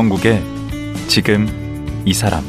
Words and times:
강원국의 0.00 0.42
지금 1.08 1.46
이 2.06 2.14
사람 2.14 2.42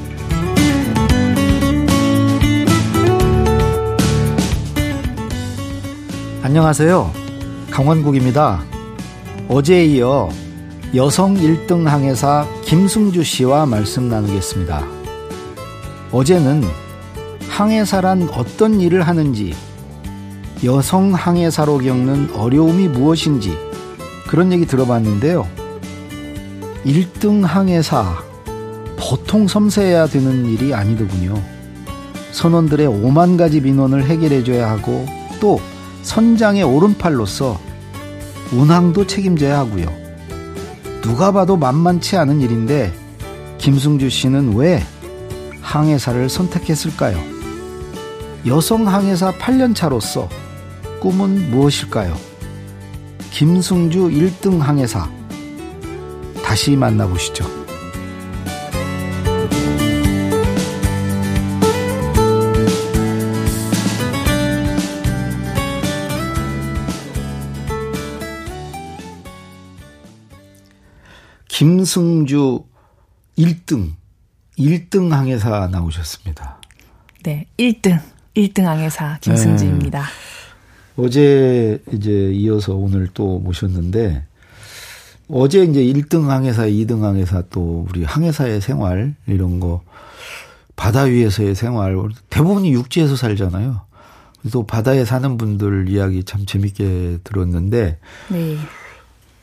안녕하세요. 6.44 7.12
강원국입니다. 7.70 8.64
어제에 9.50 9.84
이어 9.84 10.30
여성 10.96 11.36
1등 11.36 11.84
항해사 11.84 12.48
김승주 12.64 13.26
씨와 13.26 13.66
말씀 13.66 14.08
나누겠습니다. 14.08 14.86
어제는 16.14 16.64
항해사란 17.50 18.30
어떤 18.30 18.80
일을 18.80 19.06
하는지, 19.06 19.54
여성 20.64 21.14
항해사로 21.14 21.80
겪는 21.80 22.34
어려움이 22.34 22.88
무엇인지 22.88 23.58
그런 24.30 24.54
얘기 24.54 24.66
들어봤는데요. 24.66 25.61
1등 26.86 27.44
항해사, 27.44 28.24
보통 28.98 29.48
섬세해야 29.48 30.08
되는 30.08 30.46
일이 30.46 30.74
아니더군요. 30.74 31.42
선원들의 32.32 32.88
5만 32.88 33.38
가지 33.38 33.62
민원을 33.62 34.06
해결해줘야 34.06 34.70
하고 34.70 35.06
또 35.40 35.60
선장의 36.04 36.64
오른팔로서 36.64 37.60
운항도 38.52 39.08
책임져야 39.08 39.60
하고요. 39.60 39.92
누가 41.02 41.32
봐도 41.32 41.58
만만치 41.58 42.18
않은 42.18 42.42
일인데 42.42 42.94
김승주 43.58 44.10
씨는 44.10 44.56
왜 44.56 44.84
항해사를 45.62 46.30
선택했을까요? 46.30 47.20
여성 48.48 48.88
항해사 48.88 49.34
8년 49.34 49.76
차로서 49.76 50.28
꿈은 51.00 51.52
무엇일까요? 51.52 52.16
김승주 53.32 54.10
1등 54.10 54.60
항해사 54.60 55.21
다시 56.52 56.76
만나보시죠. 56.76 57.46
김승주 71.48 72.66
1등, 73.38 73.94
1등 74.60 75.12
항해사 75.12 75.70
나오셨습니다. 75.72 76.60
네, 77.24 77.48
1등, 77.58 77.98
1등 78.36 78.64
항해사 78.64 79.20
김승주입니다. 79.22 80.02
네. 80.02 81.02
어제 81.02 81.82
이제 81.94 82.34
이어서 82.34 82.76
오늘 82.76 83.08
또 83.14 83.40
모셨는데 83.40 84.26
어제 85.32 85.64
이제 85.64 85.82
1등 85.84 86.28
항해사, 86.28 86.64
2등 86.68 87.02
항해사 87.02 87.44
또 87.50 87.86
우리 87.90 88.04
항해사의 88.04 88.62
생활 88.62 89.16
이런 89.28 89.60
거 89.60 89.82
바다 90.76 91.04
위에서의 91.04 91.56
생활 91.56 91.98
대부분이 92.30 92.74
육지에서 92.74 93.16
살잖아요. 93.16 93.82
또 94.52 94.66
바다에 94.66 95.06
사는 95.06 95.38
분들 95.38 95.88
이야기 95.90 96.24
참 96.24 96.46
재밌게 96.46 97.20
들었는데 97.24 98.00
네. 98.30 98.58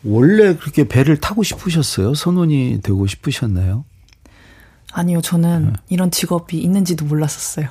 원래 0.04 0.56
그렇게 0.56 0.86
배를 0.86 1.18
타고 1.18 1.42
싶으셨어요? 1.42 2.14
선원이 2.14 2.80
되고 2.82 3.06
싶으셨나요? 3.06 3.84
아니요, 4.92 5.20
저는 5.20 5.66
네. 5.66 5.72
이런 5.88 6.10
직업이 6.10 6.58
있는지도 6.58 7.04
몰랐었어요. 7.04 7.68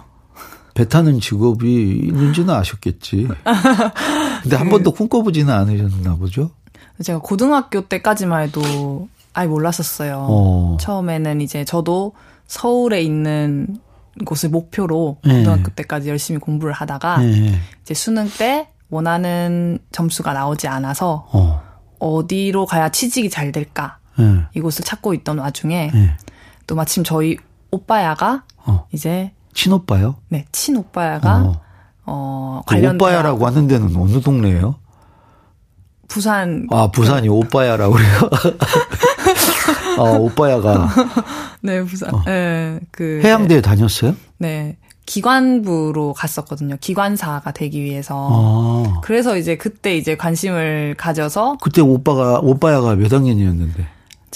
배 0.73 0.87
타는 0.87 1.19
직업이 1.19 1.97
있는지는 2.03 2.53
아셨겠지. 2.53 3.27
근데 4.43 4.55
한그 4.55 4.71
번도 4.71 4.91
꿈꿔보지는 4.91 5.51
않으셨나 5.51 6.15
보죠? 6.15 6.51
제가 7.03 7.19
고등학교 7.19 7.81
때까지만 7.87 8.43
해도 8.43 9.07
아예 9.33 9.47
몰랐었어요. 9.47 10.25
어. 10.29 10.77
처음에는 10.79 11.41
이제 11.41 11.63
저도 11.63 12.13
서울에 12.47 13.01
있는 13.01 13.79
곳을 14.25 14.49
목표로 14.49 15.17
네. 15.23 15.39
고등학교 15.39 15.69
때까지 15.71 16.09
열심히 16.09 16.39
공부를 16.39 16.73
하다가 16.73 17.19
네. 17.19 17.59
이제 17.83 17.93
수능 17.93 18.27
때 18.29 18.69
원하는 18.89 19.79
점수가 19.91 20.33
나오지 20.33 20.67
않아서 20.67 21.27
어. 21.31 21.61
어디로 21.99 22.65
가야 22.65 22.89
취직이 22.89 23.29
잘 23.29 23.51
될까 23.51 23.97
네. 24.17 24.43
이곳을 24.55 24.83
찾고 24.83 25.13
있던 25.15 25.39
와중에 25.39 25.91
네. 25.93 26.17
또 26.65 26.75
마침 26.75 27.03
저희 27.03 27.37
오빠야가 27.71 28.43
어. 28.65 28.87
이제 28.91 29.31
친오빠요? 29.53 30.15
네, 30.29 30.45
친오빠야가 30.51 31.53
어, 32.05 32.61
어그 32.61 32.65
관련 32.65 32.95
오빠야라고 32.95 33.45
하는 33.45 33.67
데는 33.67 33.95
어느 33.95 34.21
동네예요? 34.21 34.75
부산 36.07 36.67
아 36.71 36.89
부산이 36.91 37.27
오빠야라고 37.29 37.93
그래요? 37.93 38.29
아 39.97 40.01
오빠야가 40.01 40.89
네 41.61 41.83
부산 41.83 42.13
어. 42.15 42.23
네 42.25 42.79
그 42.91 43.21
해양대에 43.23 43.57
네. 43.57 43.61
다녔어요? 43.61 44.15
네 44.37 44.77
기관부로 45.05 46.13
갔었거든요. 46.13 46.75
기관사가 46.81 47.51
되기 47.51 47.81
위해서. 47.81 48.29
아. 48.29 49.01
그래서 49.01 49.37
이제 49.37 49.55
그때 49.55 49.95
이제 49.95 50.17
관심을 50.17 50.95
가져서 50.97 51.57
그때 51.61 51.81
오빠가 51.81 52.39
오빠야가 52.39 52.95
몇 52.95 53.13
학년이었는데? 53.13 53.87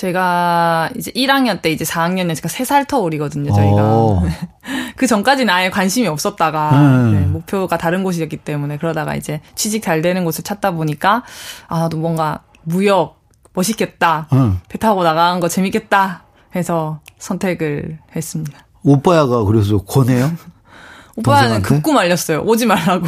제가 0.01 0.89
이제 0.97 1.11
1학년 1.11 1.61
때 1.61 1.71
이제 1.71 1.85
4학년이면 1.85 2.35
제가 2.35 2.49
3살 2.49 2.87
터울이거든요, 2.87 3.53
저희가. 3.53 3.77
어. 3.77 4.23
그 4.97 5.05
전까지는 5.05 5.53
아예 5.53 5.69
관심이 5.69 6.07
없었다가 6.07 6.71
네. 6.71 7.19
네, 7.19 7.25
목표가 7.27 7.77
다른 7.77 8.01
곳이었기 8.03 8.37
때문에 8.37 8.77
그러다가 8.77 9.15
이제 9.15 9.41
취직 9.53 9.83
잘 9.83 10.01
되는 10.01 10.25
곳을 10.25 10.43
찾다 10.43 10.71
보니까 10.71 11.23
아, 11.67 11.81
나도 11.81 11.97
뭔가 11.97 12.39
무역 12.63 13.21
멋있겠다. 13.53 14.27
응. 14.33 14.59
배 14.69 14.79
타고 14.79 15.03
나가는 15.03 15.39
거 15.39 15.47
재밌겠다 15.47 16.23
해서 16.55 17.01
선택을 17.19 17.99
했습니다. 18.15 18.57
오빠야가 18.83 19.43
그래서 19.43 19.77
권해요? 19.77 20.31
오빠는 21.15 21.61
급구 21.61 21.93
말렸어요. 21.93 22.41
오지 22.41 22.65
말라고. 22.65 23.05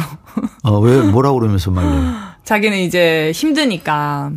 아, 0.62 0.70
왜, 0.70 1.00
뭐라고 1.00 1.40
그러면서 1.40 1.72
말려요? 1.72 2.14
자기는 2.44 2.78
이제 2.78 3.32
힘드니까, 3.34 4.30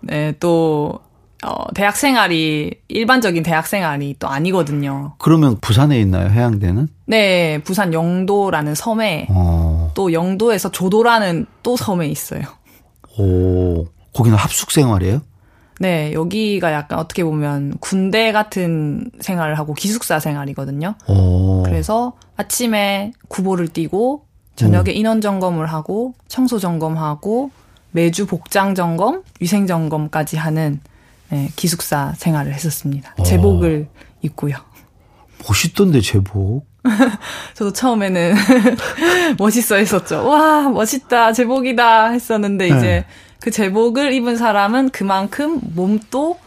네, 0.00 0.32
또, 0.40 0.98
어, 1.44 1.72
대학 1.74 1.96
생활이, 1.96 2.70
일반적인 2.88 3.42
대학 3.42 3.66
생활이 3.66 4.14
또 4.18 4.28
아니거든요. 4.28 5.14
그러면 5.18 5.56
부산에 5.60 5.98
있나요, 6.00 6.28
해양대는? 6.28 6.88
네, 7.06 7.62
부산 7.64 7.94
영도라는 7.94 8.74
섬에, 8.74 9.26
어. 9.30 9.90
또 9.94 10.12
영도에서 10.12 10.70
조도라는 10.70 11.46
또 11.62 11.76
섬에 11.76 12.08
있어요. 12.08 12.42
오, 13.18 13.86
거기는 14.12 14.36
합숙 14.36 14.70
생활이에요? 14.70 15.22
네, 15.80 16.12
여기가 16.12 16.72
약간 16.74 16.98
어떻게 16.98 17.24
보면 17.24 17.74
군대 17.80 18.32
같은 18.32 19.10
생활을 19.20 19.58
하고 19.58 19.72
기숙사 19.72 20.20
생활이거든요. 20.20 20.94
오. 21.08 21.62
그래서 21.62 22.12
아침에 22.36 23.12
구보를 23.28 23.68
뛰고 23.68 24.26
저녁에 24.56 24.90
음. 24.90 24.96
인원 24.96 25.20
점검을 25.22 25.64
하고 25.66 26.12
청소 26.28 26.58
점검하고 26.58 27.50
매주 27.92 28.26
복장 28.26 28.74
점검, 28.74 29.22
위생 29.40 29.66
점검까지 29.66 30.36
하는 30.36 30.80
네, 31.30 31.50
기숙사 31.56 32.12
생활을 32.16 32.52
했었습니다. 32.52 33.14
오. 33.18 33.22
제복을 33.22 33.88
입고요. 34.22 34.56
멋있던데 35.46 36.00
제복. 36.00 36.66
저도 37.54 37.72
처음에는 37.72 38.34
멋있어 39.38 39.76
했었죠. 39.76 40.26
와, 40.26 40.68
멋있다, 40.68 41.32
제복이다 41.32 42.10
했었는데 42.10 42.66
이제 42.66 42.80
네. 42.80 43.06
그 43.40 43.50
제복을 43.50 44.12
입은 44.12 44.36
사람은 44.36 44.90
그만큼 44.90 45.60
몸도 45.74 46.38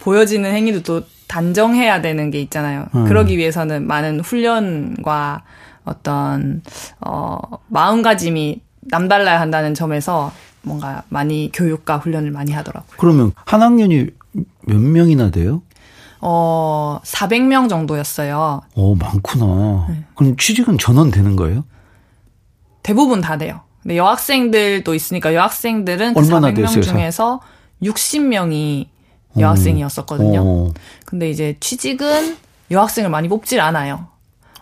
보여지는 0.00 0.52
행위도 0.52 0.82
또 0.82 1.06
단정해야 1.28 2.02
되는 2.02 2.30
게 2.30 2.40
있잖아요. 2.42 2.86
음. 2.94 3.04
그러기 3.06 3.38
위해서는 3.38 3.86
많은 3.86 4.20
훈련과 4.20 5.42
어떤 5.84 6.62
어 7.00 7.38
마음가짐이 7.68 8.60
남달라야 8.82 9.40
한다는 9.40 9.74
점에서 9.74 10.32
뭔가 10.62 11.02
많이 11.08 11.50
교육과 11.52 11.98
훈련을 11.98 12.30
많이 12.30 12.52
하더라고요. 12.52 12.96
그러면 12.98 13.32
한 13.46 13.62
학년이 13.62 14.08
몇 14.66 14.78
명이나 14.80 15.30
돼요? 15.30 15.62
어, 16.20 17.00
400명 17.04 17.68
정도였어요. 17.68 18.62
어, 18.74 18.94
많구나. 18.94 19.86
네. 19.90 20.04
그럼 20.14 20.36
취직은 20.36 20.78
전원 20.78 21.10
되는 21.10 21.36
거예요? 21.36 21.64
대부분 22.82 23.20
다 23.20 23.36
돼요. 23.36 23.60
근데 23.82 23.96
여학생들도 23.96 24.94
있으니까 24.94 25.34
여학생들은 25.34 26.14
그 26.14 26.20
400명 26.20 26.56
됐어요, 26.56 26.82
중에서 26.82 27.40
60명이 27.82 28.86
여학생이었었거든요. 29.38 30.40
오. 30.42 30.72
근데 31.04 31.28
이제 31.28 31.56
취직은 31.60 32.36
여학생을 32.70 33.10
많이 33.10 33.28
뽑질 33.28 33.60
않아요. 33.60 34.06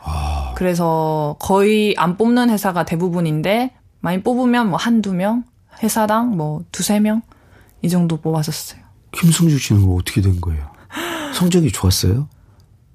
아. 0.02 0.54
그래서 0.56 1.36
거의 1.38 1.94
안 1.96 2.16
뽑는 2.16 2.50
회사가 2.50 2.84
대부분인데 2.84 3.72
많이 4.00 4.22
뽑으면 4.22 4.70
뭐 4.70 4.76
한두 4.76 5.12
명, 5.14 5.44
회사당 5.82 6.36
뭐 6.36 6.62
두세 6.72 6.98
명 6.98 7.22
이 7.82 7.88
정도 7.88 8.16
뽑았었어요. 8.16 8.80
김승주 9.12 9.58
씨는 9.58 9.88
어떻게 9.92 10.20
된 10.20 10.40
거예요? 10.40 10.70
성적이 11.34 11.72
좋았어요? 11.72 12.28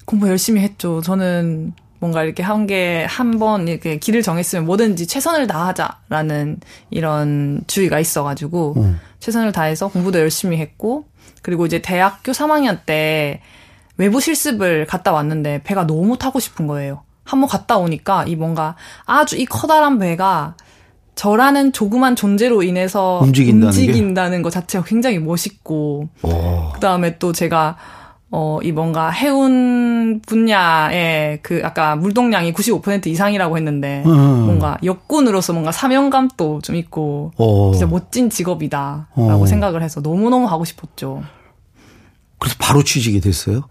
공부 0.06 0.28
열심히 0.30 0.62
했죠. 0.62 1.02
저는 1.02 1.74
뭔가 2.00 2.24
이렇게 2.24 2.44
한 2.44 2.68
게 2.68 3.06
한 3.10 3.40
번 3.40 3.68
이렇게 3.68 3.98
길을 3.98 4.22
정했으면 4.22 4.66
뭐든지 4.66 5.08
최선을 5.08 5.48
다하자라는 5.48 6.60
이런 6.92 7.62
주의가 7.68 8.00
있어가지고 8.00 8.76
음. 8.78 9.00
최선을 9.20 9.52
다해서 9.52 9.88
공부도 9.88 10.20
열심히 10.20 10.58
했고 10.58 11.06
그리고 11.42 11.66
이제 11.66 11.82
대학교 11.82 12.32
3학년 12.34 12.80
때 12.86 13.42
외부 13.98 14.20
실습을 14.22 14.86
갔다 14.86 15.12
왔는데 15.12 15.64
배가 15.64 15.88
너무 15.88 16.18
타고 16.18 16.40
싶은 16.40 16.68
거예요. 16.68 17.02
한번 17.24 17.50
갔다 17.50 17.78
오니까 17.78 18.24
이 18.26 18.36
뭔가 18.36 18.76
아주 19.06 19.36
이 19.38 19.46
커다란 19.46 19.98
배가 19.98 20.56
저라는 21.18 21.74
조그만 21.74 22.16
존재로 22.16 22.64
인해서 22.64 23.20
움직인다는 23.24 23.74
게? 23.74 23.88
움직인다는 23.88 24.42
것 24.44 24.52
자체가 24.52 24.86
굉장히 24.86 25.18
멋있고 25.18 26.08
오. 26.22 26.72
그 26.74 26.80
다음에 26.80 27.18
또 27.18 27.34
제가 27.34 27.76
어, 28.30 28.60
이 28.62 28.72
뭔가 28.72 29.10
해운 29.10 30.22
분야의 30.26 31.40
그 31.42 31.62
아까 31.64 31.96
물동량이 31.96 32.54
95% 32.54 33.08
이상이라고 33.08 33.58
했는데 33.58 34.04
음. 34.06 34.46
뭔가 34.46 34.78
역군으로서 34.84 35.54
뭔가 35.54 35.72
사명감도 35.72 36.62
좀 36.62 36.76
있고 36.76 37.32
오. 37.38 37.72
진짜 37.72 37.88
멋진 37.88 38.30
직업이다라고 38.30 39.08
어. 39.16 39.46
생각을 39.48 39.82
해서 39.82 40.02
너무너무 40.02 40.46
하고 40.46 40.66
싶었죠. 40.66 41.24
그래서 42.38 42.56
바로 42.60 42.84
취직이 42.84 43.20
됐어요? 43.20 43.64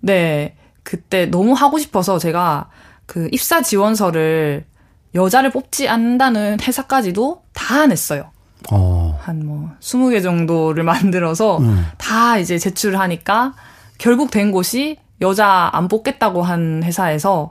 네. 0.00 0.54
그때 0.84 1.26
너무 1.26 1.52
하고 1.52 1.78
싶어서 1.78 2.20
제가 2.20 2.68
그 3.06 3.28
입사 3.32 3.60
지원서를 3.60 4.66
여자를 5.16 5.50
뽑지 5.50 5.88
않는다는 5.88 6.58
회사까지도 6.62 7.42
다 7.52 7.86
냈어요. 7.86 8.30
어. 8.70 9.18
한뭐 9.22 9.70
20개 9.80 10.22
정도를 10.22 10.84
만들어서 10.84 11.58
음. 11.58 11.84
다 11.98 12.38
이제 12.38 12.58
제출을 12.58 12.98
하니까 13.00 13.54
결국 13.98 14.30
된 14.30 14.52
곳이 14.52 14.96
여자 15.20 15.70
안 15.72 15.88
뽑겠다고 15.88 16.42
한 16.42 16.82
회사에서 16.84 17.50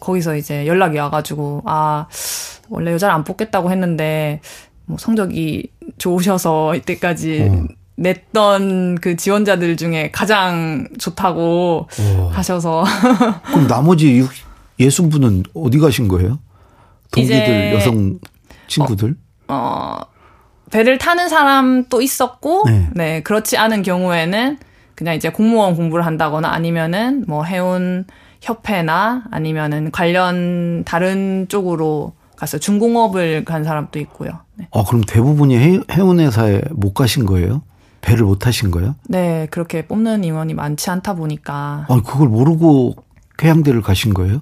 거기서 0.00 0.36
이제 0.36 0.66
연락이 0.66 0.98
와가지고 0.98 1.62
아 1.66 2.06
원래 2.68 2.92
여자를 2.92 3.14
안 3.14 3.24
뽑겠다고 3.24 3.70
했는데 3.70 4.40
뭐 4.86 4.96
성적이 4.98 5.70
좋으셔서 5.98 6.74
이때까지 6.76 7.48
어. 7.50 7.64
냈던 7.96 8.96
그 8.96 9.16
지원자들 9.16 9.76
중에 9.76 10.10
가장 10.10 10.88
좋다고 10.98 11.86
오. 12.18 12.28
하셔서 12.30 12.84
그럼 13.46 13.66
나머지 13.68 14.18
육- 14.18 14.30
예순 14.80 15.08
분은 15.10 15.44
어디 15.54 15.78
가신 15.78 16.08
거예요? 16.08 16.38
동기들 17.12 17.74
여성 17.74 18.18
친구들? 18.66 19.16
어, 19.48 19.96
배를 20.70 20.98
타는 20.98 21.28
사람도 21.28 22.00
있었고, 22.02 22.64
네. 22.66 22.88
네. 22.94 23.22
그렇지 23.22 23.56
않은 23.56 23.82
경우에는 23.82 24.58
그냥 24.94 25.14
이제 25.14 25.30
공무원 25.30 25.74
공부를 25.76 26.04
한다거나 26.06 26.50
아니면은 26.50 27.24
뭐 27.28 27.44
해운 27.44 28.04
협회나 28.40 29.24
아니면은 29.30 29.90
관련 29.90 30.84
다른 30.84 31.46
쪽으로 31.48 32.12
갔어요. 32.36 32.58
중공업을 32.60 33.44
간 33.44 33.62
사람도 33.64 33.98
있고요. 34.00 34.30
네. 34.54 34.66
아 34.72 34.82
그럼 34.84 35.02
대부분이 35.06 35.56
해, 35.56 35.80
해운 35.92 36.18
회사에 36.20 36.60
못 36.72 36.92
가신 36.92 37.24
거예요? 37.24 37.62
배를 38.00 38.24
못 38.24 38.40
타신 38.40 38.72
거예요? 38.72 38.96
네, 39.08 39.46
그렇게 39.50 39.86
뽑는 39.86 40.24
임원이 40.24 40.54
많지 40.54 40.90
않다 40.90 41.14
보니까 41.14 41.86
아 41.88 42.02
그걸 42.04 42.28
모르고 42.28 42.96
해양대를 43.40 43.80
가신 43.80 44.12
거예요? 44.12 44.40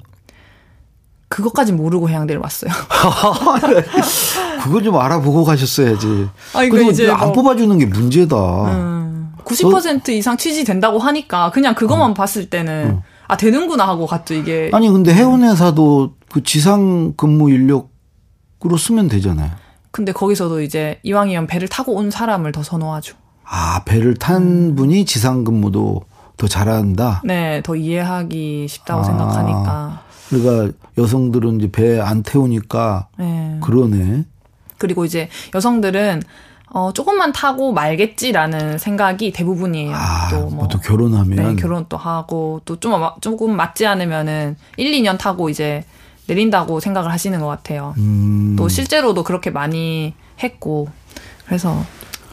그것까지 1.31 1.73
모르고 1.73 2.11
해양대를 2.11 2.43
왔어요. 2.43 2.71
그걸 4.63 4.83
좀 4.83 4.97
알아보고 4.99 5.45
가셨어야지. 5.45 6.29
아, 6.55 6.59
그리고 6.69 6.91
이제 6.91 7.09
안 7.11 7.19
뭐- 7.21 7.33
뽑아주는 7.33 7.79
게 7.79 7.87
문제다. 7.87 8.37
음, 8.37 9.33
90% 9.45 10.11
이상 10.11 10.37
취지된다고 10.37 10.99
하니까 10.99 11.51
그냥 11.53 11.75
그것만 11.75 12.15
봤을 12.15 12.51
때는 12.51 13.01
아 13.29 13.37
되는구나 13.37 13.87
하고 13.87 14.07
갔죠 14.07 14.35
이게. 14.35 14.71
아니 14.75 14.89
근데 14.91 15.15
해운 15.15 15.45
회사도 15.45 16.15
그 16.33 16.43
지상 16.43 17.15
근무 17.17 17.51
인력으로 17.51 18.77
쓰면 18.77 19.09
되잖아요. 19.09 19.51
근데 19.93 20.11
거기서도 20.13 20.61
이제 20.63 20.99
이왕이면 21.05 21.47
배를 21.47 21.69
타고 21.69 21.95
온 21.95 22.11
사람을 22.11 22.51
더 22.53 22.65
선호하죠. 22.65 23.15
아 23.45 23.83
배를 23.85 24.17
탄 24.17 24.75
분이 24.75 25.05
지상 25.05 25.45
근무도 25.45 26.03
더 26.37 26.49
잘한다. 26.49 27.23
네, 27.25 27.61
더 27.65 27.77
이해하기 27.77 28.67
쉽다고 28.69 29.01
아. 29.03 29.05
생각하니까. 29.05 30.03
그러니까 30.31 30.77
여성들은 30.97 31.59
이제 31.61 31.71
배 31.71 32.01
안 32.01 32.23
태우니까 32.23 33.09
네. 33.19 33.59
그러네. 33.61 34.25
그리고 34.79 35.05
이제 35.05 35.29
여성들은 35.55 36.23
어 36.73 36.93
조금만 36.93 37.33
타고 37.33 37.73
말겠지라는 37.73 38.79
생각이 38.79 39.33
대부분이에요. 39.33 39.93
아, 39.95 40.29
또뭐 40.31 40.51
뭐. 40.51 40.69
또 40.69 40.79
결혼하면 40.79 41.37
네, 41.37 41.61
결혼 41.61 41.87
또 41.89 41.97
하고 41.97 42.61
또 42.65 42.77
좀 42.77 42.93
조금 43.21 43.57
맞지 43.57 43.87
않으면은 43.87 44.57
1, 44.77 44.93
2년 45.03 45.19
타고 45.19 45.49
이제 45.51 45.85
내린다고 46.29 46.79
생각을 46.79 47.11
하시는 47.11 47.39
것 47.41 47.47
같아요. 47.49 47.95
음, 47.99 48.55
또 48.57 48.69
실제로도 48.69 49.25
그렇게 49.25 49.51
많이 49.51 50.15
했고 50.43 50.89
그래서 51.47 51.85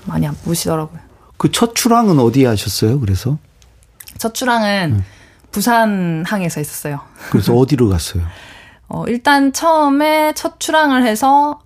많이 0.06 0.28
안 0.28 0.36
보시더라고요. 0.46 1.00
그 1.38 1.52
첫 1.52 1.74
출항은 1.76 2.20
어디에 2.20 2.46
하셨어요? 2.46 3.00
그래서 3.00 3.38
첫 4.20 4.34
출항은 4.36 5.04
부산항에서 5.57 6.62
있었어요. 6.62 7.00
그래서 7.31 7.56
어디로 7.56 7.89
갔어요? 7.89 8.24
어, 8.89 9.06
일단 9.07 9.51
처음에 9.51 10.33
첫 10.33 10.59
출항을 10.59 11.06
해서 11.06 11.59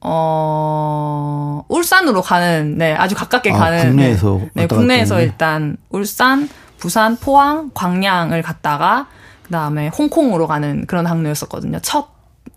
어, 0.00 1.64
울산으로 1.68 2.20
가는 2.20 2.76
네, 2.76 2.94
아주 2.94 3.14
가깝게 3.14 3.52
아, 3.52 3.56
가는 3.56 3.90
국내에서 3.90 4.40
네, 4.54 4.62
왔다 4.62 4.76
국내에서 4.76 5.14
갔다 5.14 5.24
일단 5.24 5.76
울산, 5.88 6.48
부산, 6.78 7.16
포항, 7.16 7.70
광양을 7.74 8.42
갔다가 8.42 9.06
그 9.42 9.50
다음에 9.50 9.88
홍콩으로 9.88 10.46
가는 10.46 10.84
그런 10.86 11.06
항로였었거든요. 11.06 11.78
첫 11.80 12.08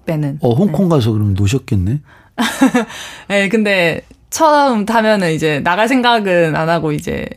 배는. 0.06 0.39
어 0.42 0.54
홍콩 0.54 0.89
가서 0.89 1.12
그러면 1.12 1.36
노셨겠네. 1.36 2.01
네, 3.30 3.50
근데 3.50 4.01
처음 4.30 4.86
타면은 4.86 5.31
이제 5.31 5.60
나갈 5.60 5.88
생각은 5.88 6.56
안 6.56 6.69
하고 6.69 6.92
이제 6.92 7.27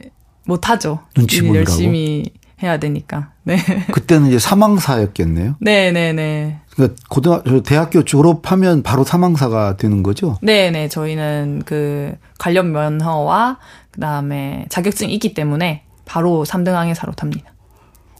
못 0.46 0.68
하죠. 0.70 1.00
눈치 1.14 1.36
일 1.36 1.48
보느라고? 1.48 1.70
열심히 1.70 2.24
해야 2.62 2.78
되니까. 2.78 3.30
네. 3.42 3.56
그때는 3.92 4.28
이제 4.28 4.38
사망사였겠네요. 4.38 5.56
네, 5.60 5.92
네, 5.92 6.12
네. 6.12 6.60
그러니까 6.70 6.96
고등학교 7.08 7.62
대학교 7.62 8.04
졸업하면 8.04 8.82
바로 8.82 9.04
사망사가 9.04 9.76
되는 9.76 10.02
거죠. 10.02 10.38
네, 10.42 10.70
네. 10.70 10.88
저희는 10.88 11.62
그 11.66 12.16
관련 12.38 12.72
면허와 12.72 13.58
그다음에 13.90 14.66
자격증이 14.68 15.12
있기 15.14 15.34
때문에 15.34 15.84
바로 16.04 16.44
3등 16.44 16.72
항해사로 16.72 17.12
탑니다. 17.12 17.52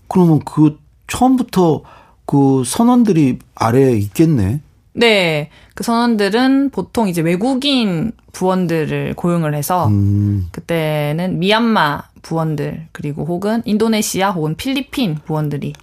그러면 0.09 0.41
그 0.45 0.79
처음부터 1.07 1.83
그 2.27 2.63
선원들이 2.65 3.39
아래에 3.55 3.93
있겠네. 3.93 4.61
네. 4.95 5.51
그 5.75 5.83
선원들은 5.83 6.71
보통 6.71 7.09
이제 7.09 7.21
외국인 7.21 8.13
부원들을 8.33 9.15
고용을 9.15 9.55
해서 9.55 9.89
음, 9.89 10.49
그때는 10.53 11.39
미얀마 11.39 12.03
부원들 12.25 12.89
그리고 12.91 13.25
혹은 13.25 13.63
인도네시아 13.65 14.31
혹은 14.33 14.57
필리핀 14.57 15.17
부원들이 15.25 15.75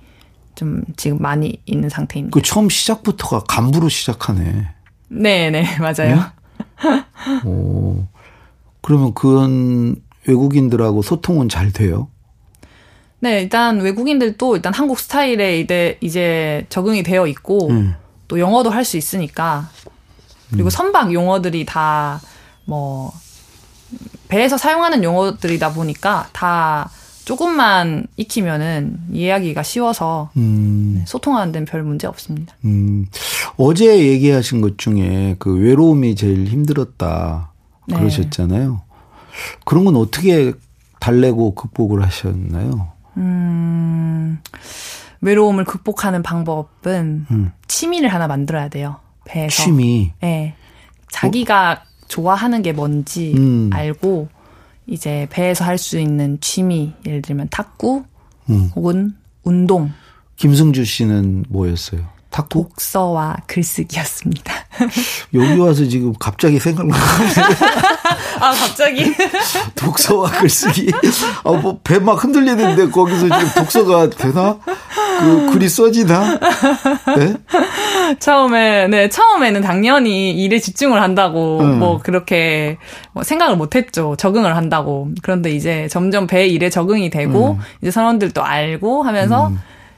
좀 0.55 0.83
지금 0.97 1.19
많이 1.19 1.61
있는 1.65 1.87
상태입니다. 1.87 2.33
그 2.33 2.41
처음 2.41 2.67
시작부터가 2.69 3.43
간부로 3.47 3.87
시작하네. 3.87 4.67
네, 5.07 5.49
네. 5.49 5.65
맞아요. 5.79 6.19
오. 7.45 8.05
그러면 8.81 9.13
그런 9.13 9.95
외국인들하고 10.27 11.01
소통은 11.01 11.47
잘 11.47 11.71
돼요? 11.71 12.09
네, 13.19 13.41
일단 13.41 13.79
외국인들도 13.79 14.55
일단 14.55 14.73
한국 14.73 14.99
스타일에 14.99 15.59
이제, 15.59 15.97
이제 16.01 16.65
적응이 16.69 17.03
되어 17.03 17.27
있고 17.27 17.69
음. 17.69 17.95
또 18.27 18.39
영어도 18.39 18.69
할 18.71 18.83
수 18.83 18.97
있으니까 18.97 19.69
그리고 20.51 20.69
선박 20.69 21.13
용어들이 21.13 21.65
다 21.65 22.19
뭐 22.65 23.11
배에서 24.31 24.57
사용하는 24.57 25.03
용어들이다 25.03 25.73
보니까 25.73 26.29
다 26.31 26.89
조금만 27.25 28.07
익히면은 28.15 28.97
이해하기가 29.11 29.61
쉬워서 29.61 30.31
음, 30.37 31.03
소통하는 31.05 31.51
데는 31.51 31.65
별 31.65 31.83
문제 31.83 32.07
없습니다. 32.07 32.55
음. 32.63 33.07
어제 33.57 33.99
얘기하신 33.99 34.61
것 34.61 34.77
중에 34.77 35.35
그 35.37 35.53
외로움이 35.53 36.15
제일 36.15 36.47
힘들었다 36.47 37.51
네. 37.87 37.97
그러셨잖아요. 37.97 38.81
그런 39.65 39.83
건 39.83 39.97
어떻게 39.97 40.53
달래고 41.01 41.53
극복을 41.55 42.01
하셨나요? 42.01 42.87
음, 43.17 44.39
외로움을 45.19 45.65
극복하는 45.65 46.23
방법은 46.23 47.27
음. 47.29 47.51
취미를 47.67 48.13
하나 48.13 48.27
만들어야 48.27 48.69
돼요. 48.69 48.95
배에서. 49.25 49.63
취미. 49.63 50.13
네. 50.21 50.55
자기가 51.11 51.83
좋아하는 52.11 52.61
게 52.61 52.73
뭔지 52.73 53.33
음. 53.37 53.69
알고 53.71 54.27
이제 54.85 55.27
배에서 55.31 55.63
할 55.63 55.77
수 55.77 55.97
있는 55.97 56.37
취미 56.41 56.91
예를 57.05 57.21
들면 57.21 57.47
탁구 57.49 58.03
음. 58.49 58.69
혹은 58.75 59.13
운동, 59.43 59.89
김승주 60.35 60.83
씨는 60.83 61.45
뭐였어요? 61.47 62.01
탁구? 62.31 62.69
독서와 62.71 63.37
글쓰기였습니다. 63.45 64.53
여기 65.35 65.59
와서 65.59 65.85
지금 65.85 66.13
갑자기 66.17 66.59
생각나. 66.59 66.95
아 68.39 68.51
갑자기 68.53 69.13
독서와 69.75 70.31
글쓰기. 70.31 70.91
아, 71.43 71.51
뭐, 71.51 71.79
배 71.83 71.99
막 71.99 72.23
흔들리는데 72.23 72.89
거기서 72.89 73.23
지금 73.23 73.49
독서가 73.55 74.09
되나? 74.09 74.57
그 75.19 75.51
글이 75.51 75.69
써지나? 75.69 76.39
네? 77.17 77.35
처음에, 78.19 78.87
네, 78.87 79.09
처음에는 79.09 79.61
당연히 79.61 80.31
일에 80.31 80.57
집중을 80.59 80.99
한다고, 81.01 81.59
음. 81.59 81.79
뭐, 81.79 81.99
그렇게, 81.99 82.77
뭐 83.13 83.21
생각을 83.23 83.55
못 83.55 83.75
했죠. 83.75 84.15
적응을 84.17 84.55
한다고. 84.55 85.09
그런데 85.21 85.51
이제 85.51 85.87
점점 85.91 86.25
배 86.25 86.47
일에 86.47 86.69
적응이 86.71 87.09
되고, 87.11 87.51
음. 87.51 87.59
이제 87.81 87.91
선원들도 87.91 88.43
알고 88.43 89.03
하면서, 89.03 89.51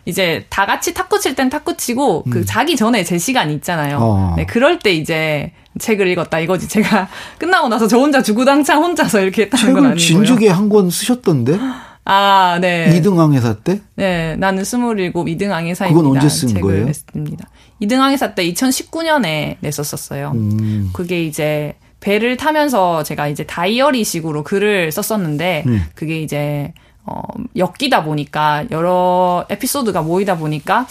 이제 0.05 0.45
다 0.49 0.65
같이 0.65 0.93
탁구 0.93 1.19
칠 1.19 1.35
땐 1.35 1.49
탁구 1.49 1.77
치고, 1.77 2.23
그 2.29 2.45
자기 2.45 2.75
전에 2.75 3.03
제 3.03 3.17
시간이 3.17 3.53
있잖아요. 3.55 3.97
음. 3.97 4.01
어. 4.01 4.33
네, 4.37 4.45
그럴 4.45 4.79
때 4.79 4.93
이제 4.93 5.51
책을 5.79 6.07
읽었다 6.07 6.39
이거지. 6.39 6.67
제가 6.67 7.07
끝나고 7.39 7.67
나서 7.69 7.87
저 7.87 7.97
혼자 7.97 8.21
주구당창 8.21 8.83
혼자서 8.83 9.21
이렇게 9.21 9.43
했다는 9.43 9.73
건 9.73 9.85
아니고요. 9.85 9.97
진즉에 10.25 10.49
한 10.49 10.69
권 10.69 10.89
쓰셨던데? 10.89 11.57
아, 12.05 12.57
네. 12.59 12.93
이등항 12.97 13.33
회사 13.33 13.53
때? 13.53 13.79
네, 13.95 14.35
나는 14.35 14.65
스물일곱 14.65 15.29
이등항 15.29 15.67
회사입니다. 15.67 15.97
그건 16.01 16.15
언제 16.17 16.27
쓴 16.27 16.49
책을 16.49 16.61
거예요? 16.61 16.85
냈습니다. 16.85 17.47
이등항 17.79 18.11
회사 18.11 18.35
때 18.35 18.45
2019년에 18.51 19.55
냈었었어요. 19.61 20.31
음. 20.35 20.89
그게 20.93 21.23
이제 21.23 21.75
배를 22.01 22.35
타면서 22.35 23.03
제가 23.03 23.29
이제 23.29 23.45
다이어리식으로 23.45 24.43
글을 24.43 24.91
썼었는데 24.91 25.63
음. 25.67 25.83
그게 25.95 26.21
이제 26.21 26.73
어 27.05 27.21
엮이다 27.55 28.03
보니까 28.03 28.65
여러 28.71 29.45
에피소드가 29.49 30.01
모이다 30.01 30.37
보니까 30.37 30.87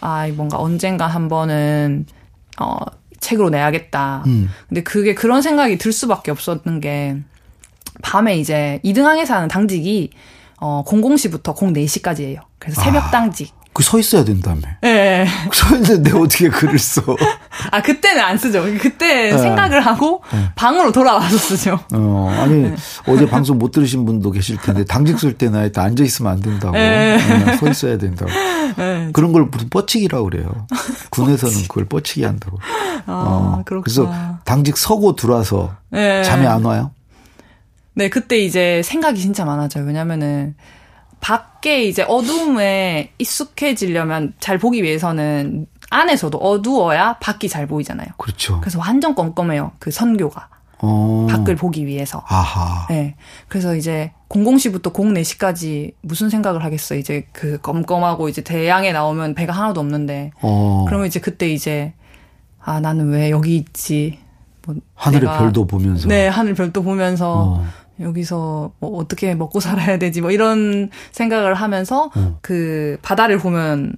아 0.00 0.26
뭔가 0.34 0.58
언젠가 0.58 1.06
한 1.06 1.28
번은 1.28 2.06
어 2.60 2.76
책으로 3.20 3.50
내야겠다. 3.50 4.24
음. 4.26 4.48
근데 4.68 4.82
그게 4.82 5.14
그런 5.14 5.42
생각이 5.42 5.78
들 5.78 5.92
수밖에 5.92 6.30
없었던 6.30 6.80
게 6.80 7.16
밤에 8.02 8.36
이제 8.36 8.80
이등항에 8.82 9.24
사는 9.24 9.46
당직이 9.48 10.10
어 10.60 10.82
00시부터 10.84 11.54
04시까지예요. 11.54 12.40
그래서 12.58 12.82
새벽 12.82 13.04
아. 13.04 13.10
당직. 13.10 13.52
그 13.74 13.82
서 13.82 13.98
있어야 13.98 14.22
된다며. 14.24 14.60
예. 14.84 15.26
서 15.52 15.74
있는데 15.76 16.12
어떻게 16.12 16.48
글을 16.48 16.78
써? 16.78 17.02
아 17.70 17.80
그때는 17.80 18.22
안 18.22 18.36
쓰죠. 18.36 18.64
그때 18.80 19.30
네. 19.30 19.38
생각을 19.38 19.80
하고 19.80 20.22
방으로 20.54 20.92
돌아와서 20.92 21.38
쓰죠. 21.38 21.80
어, 21.94 22.36
아니, 22.38 22.62
네. 22.62 22.76
어제 23.06 23.26
방송 23.26 23.58
못 23.58 23.70
들으신 23.70 24.04
분도 24.04 24.30
계실 24.30 24.56
텐데, 24.58 24.84
당직 24.84 25.18
쓸 25.18 25.32
때는 25.34 25.58
아예 25.58 25.70
앉아 25.74 26.04
있으면 26.04 26.32
안 26.32 26.40
된다고. 26.40 26.72
네. 26.76 27.18
그냥 27.26 27.56
서 27.56 27.68
있어야 27.68 27.96
된다고. 27.98 28.30
그런 29.12 29.32
걸 29.32 29.44
무슨 29.50 29.68
뻗치기라고 29.70 30.24
그래요. 30.24 30.66
군에서는 31.10 31.62
그걸 31.62 31.86
뻗치기 31.86 32.24
한다고. 32.24 32.58
아 33.06 33.62
그렇구나. 33.64 33.82
그래서 33.84 34.38
당직 34.44 34.76
서고 34.76 35.16
들어와서 35.16 35.74
네. 35.90 36.22
잠이 36.24 36.46
안 36.46 36.64
와요? 36.64 36.90
네, 37.94 38.08
그때 38.08 38.38
이제 38.38 38.80
생각이 38.84 39.20
진짜 39.20 39.44
많아져요. 39.44 39.84
왜냐면은 39.84 40.54
밖에 41.22 41.84
이제 41.84 42.02
어둠에 42.02 43.12
익숙해지려면 43.18 44.34
잘 44.40 44.58
보기 44.58 44.82
위해서는 44.82 45.66
안에서도 45.88 46.36
어두워야 46.36 47.14
밖이 47.20 47.48
잘 47.48 47.66
보이잖아요. 47.66 48.08
그렇죠. 48.18 48.60
그래서 48.60 48.78
완전 48.78 49.14
껌껌해요. 49.14 49.72
그 49.78 49.90
선교가 49.90 50.48
어. 50.80 51.28
밖을 51.30 51.54
보기 51.54 51.86
위해서. 51.86 52.24
아하. 52.26 52.86
네. 52.88 53.14
그래서 53.46 53.76
이제 53.76 54.12
00시부터 54.28 54.92
04시까지 54.92 55.94
무슨 56.00 56.28
생각을 56.28 56.64
하겠어. 56.64 56.96
이제 56.96 57.28
그 57.32 57.58
껌껌하고 57.60 58.28
이제 58.28 58.42
대양에 58.42 58.90
나오면 58.92 59.34
배가 59.34 59.52
하나도 59.52 59.80
없는데. 59.80 60.32
어. 60.42 60.84
그러면 60.88 61.06
이제 61.06 61.20
그때 61.20 61.48
이제 61.48 61.94
아, 62.60 62.80
나는 62.80 63.10
왜 63.10 63.30
여기 63.30 63.56
있지? 63.56 64.18
뭐 64.66 64.74
하늘의 64.94 65.28
별도 65.38 65.68
보면서. 65.68 66.08
네, 66.08 66.26
하늘 66.26 66.54
별도 66.54 66.82
보면서 66.82 67.60
어. 67.60 67.66
여기서 68.00 68.72
뭐 68.78 68.96
어떻게 68.98 69.34
먹고 69.34 69.60
살아야 69.60 69.98
되지 69.98 70.20
뭐 70.20 70.30
이런 70.30 70.90
생각을 71.12 71.54
하면서 71.54 72.10
어. 72.14 72.38
그 72.40 72.98
바다를 73.02 73.38
보면 73.38 73.96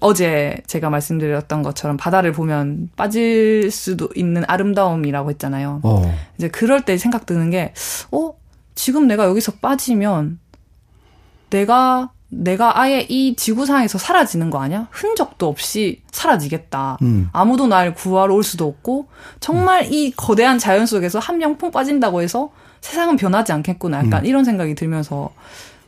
어제 0.00 0.56
제가 0.66 0.90
말씀드렸던 0.90 1.62
것처럼 1.62 1.96
바다를 1.96 2.32
보면 2.32 2.90
빠질 2.96 3.70
수도 3.70 4.08
있는 4.14 4.44
아름다움이라고 4.46 5.30
했잖아요. 5.30 5.80
어. 5.82 6.14
이제 6.36 6.48
그럴 6.48 6.84
때 6.84 6.98
생각 6.98 7.26
드는 7.26 7.50
게, 7.50 7.72
어? 8.10 8.32
지금 8.74 9.06
내가 9.06 9.24
여기서 9.24 9.52
빠지면 9.60 10.40
내가, 11.50 12.10
내가 12.28 12.80
아예 12.80 13.06
이 13.08 13.34
지구상에서 13.36 13.98
사라지는 13.98 14.50
거 14.50 14.60
아니야? 14.60 14.88
흔적도 14.90 15.48
없이 15.48 16.02
사라지겠다. 16.10 16.98
음. 17.02 17.28
아무도 17.32 17.66
날 17.66 17.94
구하러 17.94 18.34
올 18.34 18.42
수도 18.42 18.66
없고, 18.66 19.06
정말 19.40 19.92
이 19.92 20.10
거대한 20.10 20.58
자연 20.58 20.86
속에서 20.86 21.18
한명퐁 21.18 21.70
빠진다고 21.70 22.20
해서 22.20 22.50
세상은 22.80 23.16
변하지 23.16 23.52
않겠구나. 23.52 23.98
약간 24.06 24.24
이런 24.26 24.44
생각이 24.44 24.74
들면서, 24.74 25.30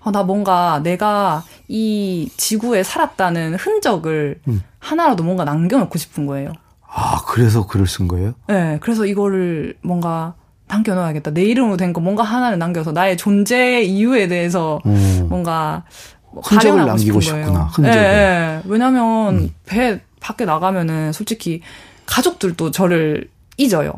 아, 0.02 0.11
나 0.11 0.23
뭔가 0.23 0.80
내가 0.82 1.44
이 1.68 2.30
지구에 2.37 2.82
살았다는 2.82 3.54
흔적을 3.56 4.40
하나라도 4.78 5.23
뭔가 5.25 5.44
남겨놓고 5.44 5.99
싶은 5.99 6.26
거예요. 6.26 6.52
아, 6.92 7.23
그래서 7.26 7.66
글을 7.66 7.87
쓴 7.87 8.09
거예요? 8.09 8.35
네, 8.49 8.78
그래서 8.80 9.06
이거를 9.06 9.75
뭔가 9.82 10.35
남겨놔야겠다. 10.68 11.32
내 11.32 11.42
이름으로 11.44 11.76
된 11.76 11.92
거 11.92 12.00
뭔가 12.00 12.23
하나를 12.23 12.59
남겨서 12.59 12.92
나의 12.92 13.16
존재 13.16 13.82
이유에 13.82 14.28
대해서 14.28 14.80
어. 14.85 15.26
뭔가 15.28 15.85
뭐 16.32 16.42
흔적을 16.44 16.87
남기고 16.87 17.20
싶은 17.20 17.35
거예요. 17.42 17.47
싶구나, 17.47 17.64
흔적을. 17.66 17.99
음. 17.99 18.02
예, 18.02 18.16
예. 18.16 18.62
왜냐면 18.64 19.50
배 19.66 20.00
밖에 20.20 20.44
나가면은 20.44 21.12
솔직히 21.12 21.61
가족들도 22.06 22.70
저를 22.70 23.28
잊어요. 23.56 23.92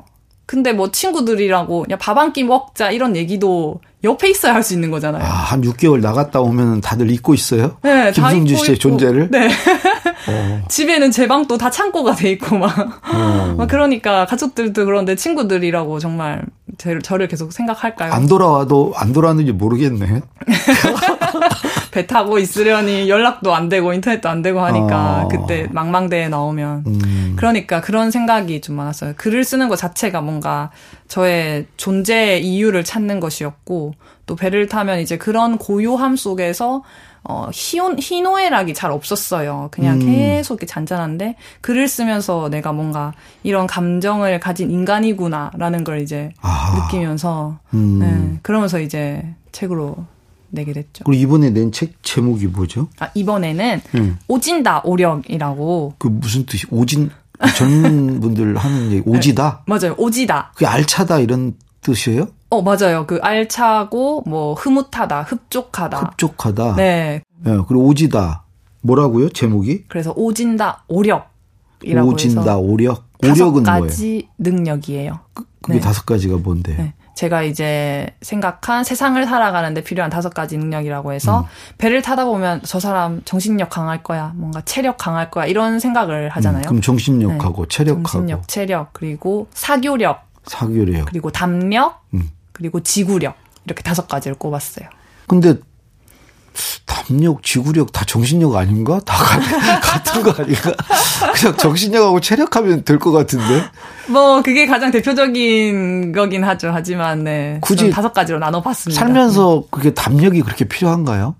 근데 0.52 0.72
뭐 0.74 0.90
친구들이라고 0.90 1.84
그냥 1.84 1.98
밥 1.98 2.18
한 2.18 2.32
끼 2.34 2.44
먹자 2.44 2.90
이런 2.90 3.16
얘기도 3.16 3.80
옆에 4.04 4.28
있어야 4.28 4.52
할 4.54 4.62
수 4.62 4.74
있는 4.74 4.90
거잖아요. 4.90 5.22
아, 5.24 5.26
한 5.26 5.62
6개월 5.62 6.00
나갔다 6.00 6.40
오면 6.40 6.82
다들 6.82 7.10
잊고 7.10 7.32
있어요? 7.34 7.76
네, 7.82 8.12
다 8.12 8.28
김승주 8.30 8.56
씨의 8.56 8.72
있고. 8.76 8.80
존재를? 8.80 9.30
네. 9.30 9.48
어. 10.28 10.62
집에는 10.68 11.10
제 11.10 11.26
방도 11.26 11.56
다 11.56 11.70
창고가 11.70 12.14
돼 12.16 12.30
있고 12.32 12.58
막. 12.58 12.76
어. 13.14 13.54
막 13.56 13.66
그러니까 13.68 14.26
가족들도 14.26 14.84
그런데 14.84 15.16
친구들이라고 15.16 15.98
정말 16.00 16.42
제- 16.76 16.98
저를 17.02 17.28
계속 17.28 17.52
생각할까요? 17.52 18.12
안 18.12 18.26
돌아와도 18.26 18.92
안 18.96 19.12
돌아왔는지 19.14 19.52
모르겠네. 19.52 20.20
배 21.92 22.06
타고 22.06 22.38
있으려니 22.38 23.08
연락도 23.10 23.54
안 23.54 23.68
되고 23.68 23.92
인터넷도 23.92 24.28
안 24.28 24.40
되고 24.40 24.60
하니까 24.60 25.24
어. 25.24 25.28
그때 25.28 25.68
망망대해 25.70 26.28
나오면 26.28 26.84
음. 26.86 27.34
그러니까 27.36 27.82
그런 27.82 28.10
생각이 28.10 28.62
좀 28.62 28.76
많았어요. 28.76 29.12
글을 29.16 29.44
쓰는 29.44 29.68
것 29.68 29.76
자체가 29.76 30.22
뭔가 30.22 30.70
저의 31.06 31.66
존재 31.76 32.38
이유를 32.38 32.82
찾는 32.82 33.20
것이었고 33.20 33.92
또 34.24 34.36
배를 34.36 34.68
타면 34.68 35.00
이제 35.00 35.18
그런 35.18 35.58
고요함 35.58 36.16
속에서 36.16 36.82
어, 37.24 37.48
희혼, 37.52 37.98
희노애락이 37.98 38.72
잘 38.72 38.90
없었어요. 38.90 39.68
그냥 39.70 40.00
음. 40.00 40.06
계속 40.06 40.54
이렇게 40.54 40.66
잔잔한데 40.66 41.36
글을 41.60 41.88
쓰면서 41.88 42.48
내가 42.48 42.72
뭔가 42.72 43.12
이런 43.42 43.66
감정을 43.66 44.40
가진 44.40 44.70
인간이구나라는 44.70 45.84
걸 45.84 46.00
이제 46.00 46.32
아. 46.40 46.74
느끼면서 46.74 47.58
음. 47.74 47.98
네, 48.00 48.38
그러면서 48.42 48.80
이제 48.80 49.22
책으로 49.52 50.06
내게 50.52 50.72
됐죠. 50.72 51.04
그리고 51.04 51.20
이번에 51.22 51.50
낸 51.50 51.72
책 51.72 51.94
제목이 52.02 52.46
뭐죠? 52.48 52.88
아, 53.00 53.08
이번에는 53.14 53.80
음. 53.94 54.18
오진다 54.28 54.82
오력이라고 54.84 55.94
그 55.98 56.08
무슨 56.08 56.44
뜻이 56.46 56.66
오진 56.70 57.10
젊은 57.56 58.20
분들 58.20 58.56
하는 58.56 58.92
얘기 58.92 59.02
오지다. 59.08 59.64
맞아요 59.66 59.94
오지다 59.98 60.52
그게 60.54 60.66
알차다 60.66 61.18
이런 61.20 61.54
뜻이에요? 61.80 62.28
어 62.50 62.60
맞아요 62.62 63.06
그 63.06 63.18
알차고 63.22 64.24
뭐 64.26 64.54
흐뭇하다 64.54 65.22
흡족하다 65.22 65.98
흡족하다. 65.98 66.76
네 66.76 67.22
예, 67.46 67.50
그리고 67.66 67.84
오지다. 67.86 68.44
뭐라고요? 68.82 69.30
제목이? 69.30 69.84
그래서 69.88 70.12
오진다 70.14 70.84
오력이라고 70.88 72.08
오진다 72.10 72.58
오력. 72.58 73.10
다섯 73.20 73.44
오력은 73.44 73.62
뭐예요? 73.62 73.80
가지 73.82 74.28
능력이에요. 74.38 75.18
그게 75.62 75.74
네. 75.74 75.80
다섯 75.80 76.04
가지가 76.04 76.36
뭔데? 76.38 76.92
네. 77.12 77.14
제가 77.14 77.42
이제 77.42 78.08
생각한 78.22 78.84
세상을 78.84 79.24
살아가는데 79.24 79.82
필요한 79.84 80.10
다섯 80.10 80.32
가지 80.32 80.56
능력이라고 80.56 81.12
해서 81.12 81.40
음. 81.40 81.44
배를 81.78 82.02
타다 82.02 82.24
보면 82.24 82.62
저 82.64 82.80
사람 82.80 83.22
정신력 83.24 83.70
강할 83.70 84.02
거야, 84.02 84.32
뭔가 84.34 84.62
체력 84.62 84.96
강할 84.98 85.30
거야 85.30 85.46
이런 85.46 85.78
생각을 85.78 86.30
하잖아요. 86.30 86.62
음, 86.62 86.68
그럼 86.68 86.80
정신력하고 86.80 87.66
체력하고 87.66 88.08
정신력, 88.08 88.48
체력, 88.48 88.92
그리고 88.92 89.46
사교력, 89.52 90.26
사교력. 90.44 91.06
그리고 91.06 91.30
담력, 91.30 92.02
음. 92.14 92.30
그리고 92.52 92.80
지구력 92.80 93.36
이렇게 93.64 93.82
다섯 93.82 94.08
가지를 94.08 94.36
꼽았어요. 94.36 94.88
근데 95.26 95.54
담력, 97.06 97.42
지구력 97.42 97.92
다 97.92 98.04
정신력 98.04 98.54
아닌가? 98.54 99.00
다 99.04 99.16
같- 99.16 99.40
같은 99.82 100.22
거 100.22 100.30
아닌가? 100.32 100.72
그냥 101.34 101.56
정신력하고 101.56 102.20
체력하면 102.20 102.84
될 102.84 102.98
것 102.98 103.10
같은데. 103.12 103.64
뭐 104.08 104.42
그게 104.42 104.66
가장 104.66 104.90
대표적인 104.90 106.12
거긴 106.12 106.44
하죠. 106.44 106.70
하지만 106.72 107.24
네, 107.24 107.58
굳이 107.60 107.90
다섯 107.90 108.12
가지로 108.12 108.38
나눠봤습니다. 108.38 108.98
살면서 109.00 109.64
그게 109.70 109.92
담력이 109.94 110.42
그렇게 110.42 110.64
필요한가요? 110.66 111.34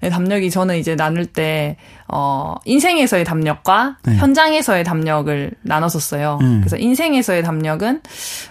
네, 0.00 0.10
담력이 0.10 0.50
저는 0.50 0.76
이제 0.76 0.96
나눌 0.96 1.26
때, 1.26 1.76
어, 2.08 2.54
인생에서의 2.64 3.24
담력과 3.24 3.96
네. 4.04 4.16
현장에서의 4.16 4.84
담력을 4.84 5.50
나눴었어요. 5.62 6.38
음. 6.40 6.60
그래서 6.60 6.76
인생에서의 6.76 7.42
담력은 7.42 8.00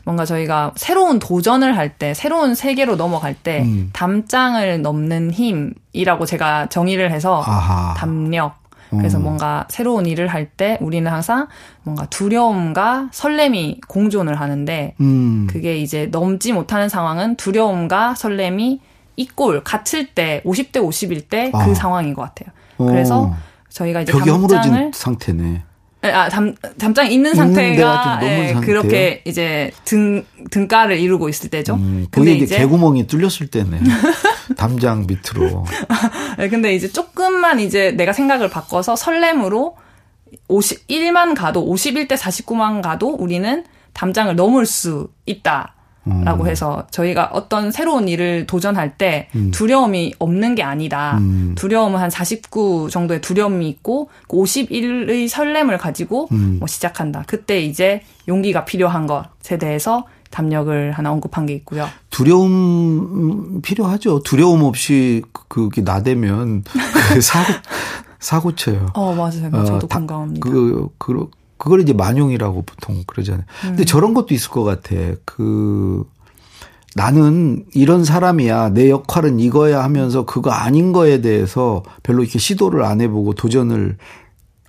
뭔가 0.05 0.25
저희가 0.25 0.73
새로운 0.75 1.19
도전을 1.19 1.77
할 1.77 1.97
때, 1.97 2.13
새로운 2.13 2.55
세계로 2.55 2.95
넘어갈 2.95 3.33
때, 3.33 3.61
음. 3.61 3.89
담장을 3.93 4.81
넘는 4.81 5.31
힘이라고 5.31 6.25
제가 6.25 6.67
정의를 6.67 7.11
해서, 7.11 7.41
아하. 7.45 7.93
담력. 7.95 8.67
그래서 8.89 9.17
음. 9.17 9.23
뭔가 9.23 9.67
새로운 9.69 10.05
일을 10.05 10.27
할 10.29 10.47
때 10.47 10.77
우리는 10.79 11.11
항상 11.11 11.47
뭔가 11.83 12.05
두려움과 12.05 13.09
설렘이 13.11 13.81
공존을 13.87 14.39
하는데 14.39 14.95
음. 15.01 15.45
그게 15.49 15.77
이제 15.77 16.07
넘지 16.09 16.53
못하는 16.53 16.87
상황은 16.87 17.35
두려움과 17.35 18.15
설렘이 18.15 18.79
이꼴 19.17 19.63
같을 19.63 20.07
때 20.07 20.41
50대 20.45 20.73
50일 20.73 21.27
때그 21.27 21.57
아. 21.57 21.73
상황인 21.73 22.13
것 22.13 22.21
같아요. 22.21 22.53
그래서 22.77 23.23
어. 23.23 23.37
저희가 23.69 24.01
이제 24.01 24.11
벽이 24.11 24.29
허물어진 24.29 24.71
담장을 24.71 24.91
상태네. 24.93 25.63
아, 26.03 26.29
담, 26.29 26.55
담장에 26.77 27.09
있는 27.09 27.33
상태가 27.33 28.19
예? 28.21 28.55
그렇게 28.61 29.23
이제 29.25 29.71
등 29.83 30.23
등가를 30.51 30.99
이루고 30.99 31.27
있을 31.27 31.49
때죠. 31.49 31.73
음, 31.73 32.07
근데 32.11 32.33
이제 32.33 32.57
개구멍이 32.59 33.07
뚫렸을 33.07 33.47
때네. 33.47 33.79
담장 34.55 35.07
밑으로. 35.07 35.65
네, 36.37 36.49
근데 36.49 36.75
이제 36.75 36.87
조금만 36.87 37.59
이제 37.59 37.91
내가 37.91 38.13
생각을 38.13 38.49
바꿔서 38.49 38.95
설렘으로 38.95 39.75
51만 40.49 41.35
가도 41.35 41.65
51대 41.65 42.15
49만 42.15 42.81
가도 42.81 43.09
우리는 43.09 43.65
담장을 43.93 44.35
넘을 44.35 44.65
수 44.65 45.09
있다. 45.25 45.73
라고 46.23 46.43
음. 46.43 46.49
해서 46.49 46.85
저희가 46.91 47.29
어떤 47.33 47.71
새로운 47.71 48.07
일을 48.07 48.45
도전할 48.47 48.97
때 48.97 49.27
두려움이 49.51 50.13
없는 50.19 50.55
게 50.55 50.63
아니다. 50.63 51.17
음. 51.19 51.53
두려움은 51.57 51.99
한 51.99 52.09
49 52.09 52.89
정도의 52.91 53.21
두려움이 53.21 53.67
있고 53.69 54.09
51의 54.27 55.27
설렘을 55.27 55.77
가지고 55.77 56.27
음. 56.31 56.57
뭐 56.59 56.67
시작한다. 56.67 57.23
그때 57.27 57.59
이제 57.61 58.01
용기가 58.27 58.65
필요한 58.65 59.07
것에 59.07 59.57
대해서 59.57 60.05
담력을 60.31 60.91
하나 60.91 61.11
언급한 61.11 61.45
게 61.45 61.53
있고요. 61.55 61.87
두려움 62.09 63.61
필요하죠. 63.61 64.21
두려움 64.23 64.63
없이 64.63 65.21
그- 65.31 65.45
그게 65.47 65.81
나대면 65.81 66.63
그 66.63 67.21
사고 67.21 67.53
사고 68.19 68.55
쳐요. 68.55 68.87
어, 68.93 69.13
맞아요. 69.13 69.49
어, 69.53 69.63
저도 69.63 69.87
다- 69.87 69.99
공감합니다. 69.99 70.39
그, 70.49 70.89
그, 70.97 71.29
그걸 71.57 71.81
이제 71.81 71.93
만용이라고 71.93 72.63
보통 72.63 73.03
그러잖아요. 73.07 73.45
근데 73.61 73.85
저런 73.85 74.13
것도 74.13 74.33
있을 74.33 74.49
것 74.51 74.63
같아. 74.63 74.95
그, 75.25 76.05
나는 76.95 77.65
이런 77.73 78.03
사람이야. 78.03 78.69
내 78.69 78.89
역할은 78.89 79.39
이거야 79.39 79.83
하면서 79.83 80.25
그거 80.25 80.51
아닌 80.51 80.93
거에 80.93 81.21
대해서 81.21 81.83
별로 82.03 82.23
이렇게 82.23 82.39
시도를 82.39 82.83
안 82.83 83.01
해보고 83.01 83.33
도전을 83.33 83.97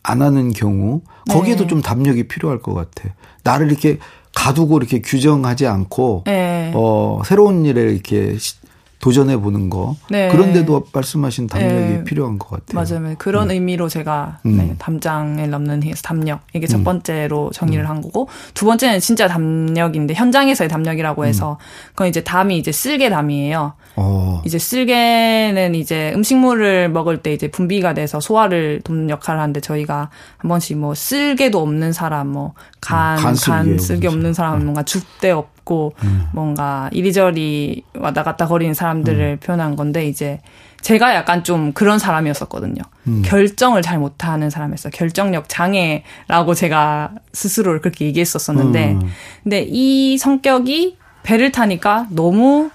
안 0.02 0.22
하는 0.22 0.52
경우 0.52 1.02
거기에도 1.30 1.62
네. 1.64 1.68
좀 1.68 1.80
담력이 1.82 2.28
필요할 2.28 2.60
것 2.60 2.74
같아. 2.74 3.14
나를 3.44 3.68
이렇게 3.70 3.98
가두고 4.34 4.76
이렇게 4.78 5.00
규정하지 5.00 5.66
않고 5.66 6.24
네. 6.26 6.70
어, 6.74 7.20
새로운 7.24 7.64
일에 7.64 7.82
이렇게 7.92 8.36
시- 8.38 8.56
도전해 9.00 9.36
보는 9.36 9.70
거. 9.70 9.96
네. 10.10 10.28
그런데도 10.28 10.86
말씀하신 10.92 11.46
담력이 11.46 11.74
네. 11.74 12.04
필요한 12.04 12.38
것 12.38 12.50
같아요. 12.50 13.00
맞아요. 13.00 13.14
그런 13.18 13.50
의미로 13.50 13.88
제가 13.88 14.38
음. 14.46 14.56
네, 14.56 14.74
담장을 14.78 15.48
넘는 15.48 15.82
힘, 15.84 15.94
담력 16.02 16.40
이게 16.52 16.66
첫 16.66 16.82
번째로 16.82 17.50
정의를 17.52 17.88
한 17.88 18.00
거고 18.00 18.28
두 18.54 18.66
번째는 18.66 19.00
진짜 19.00 19.28
담력인데 19.28 20.14
현장에서의 20.14 20.68
담력이라고 20.68 21.26
해서 21.26 21.58
그건 21.90 22.08
이제 22.08 22.24
담이 22.24 22.58
이제 22.58 22.72
쓸개 22.72 23.08
담이에요. 23.08 23.74
어. 23.96 24.42
이제 24.44 24.58
쓸개는 24.58 25.74
이제 25.74 26.12
음식물을 26.14 26.88
먹을 26.88 27.18
때 27.18 27.32
이제 27.32 27.48
분비가 27.48 27.94
돼서 27.94 28.20
소화를 28.20 28.80
돕는 28.82 29.10
역할을 29.10 29.40
하는데 29.40 29.60
저희가 29.60 30.10
한 30.36 30.48
번씩 30.48 30.78
뭐 30.78 30.94
쓸개도 30.94 31.60
없는 31.60 31.92
사람, 31.92 32.28
뭐 32.28 32.54
간, 32.80 33.16
간 33.16 33.34
쓸개 33.34 33.52
간 33.52 33.60
없는 33.60 33.78
쓸개 33.78 34.06
없는 34.08 34.34
사람, 34.34 34.62
뭔가 34.64 34.82
죽대 34.82 35.30
없고 35.30 35.94
뭔가 36.32 36.88
이리저리 36.92 37.84
왔다 37.94 38.22
갔다 38.22 38.46
거리는 38.46 38.74
사람들을 38.74 39.38
표현한 39.38 39.76
건데 39.76 40.06
이제 40.06 40.40
제가 40.80 41.14
약간 41.14 41.42
좀 41.42 41.72
그런 41.72 41.98
사람이었었거든요. 41.98 42.82
결정을 43.24 43.82
잘 43.82 43.98
못하는 43.98 44.48
사람이었어요. 44.48 44.92
결정력 44.92 45.48
장애라고 45.48 46.54
제가 46.54 47.10
스스로를 47.32 47.80
그렇게 47.80 48.04
얘기했었었는데, 48.06 48.92
음. 48.92 49.00
근데 49.42 49.66
이 49.68 50.16
성격이 50.18 50.96
배를 51.24 51.50
타니까 51.52 52.06
너무 52.10 52.70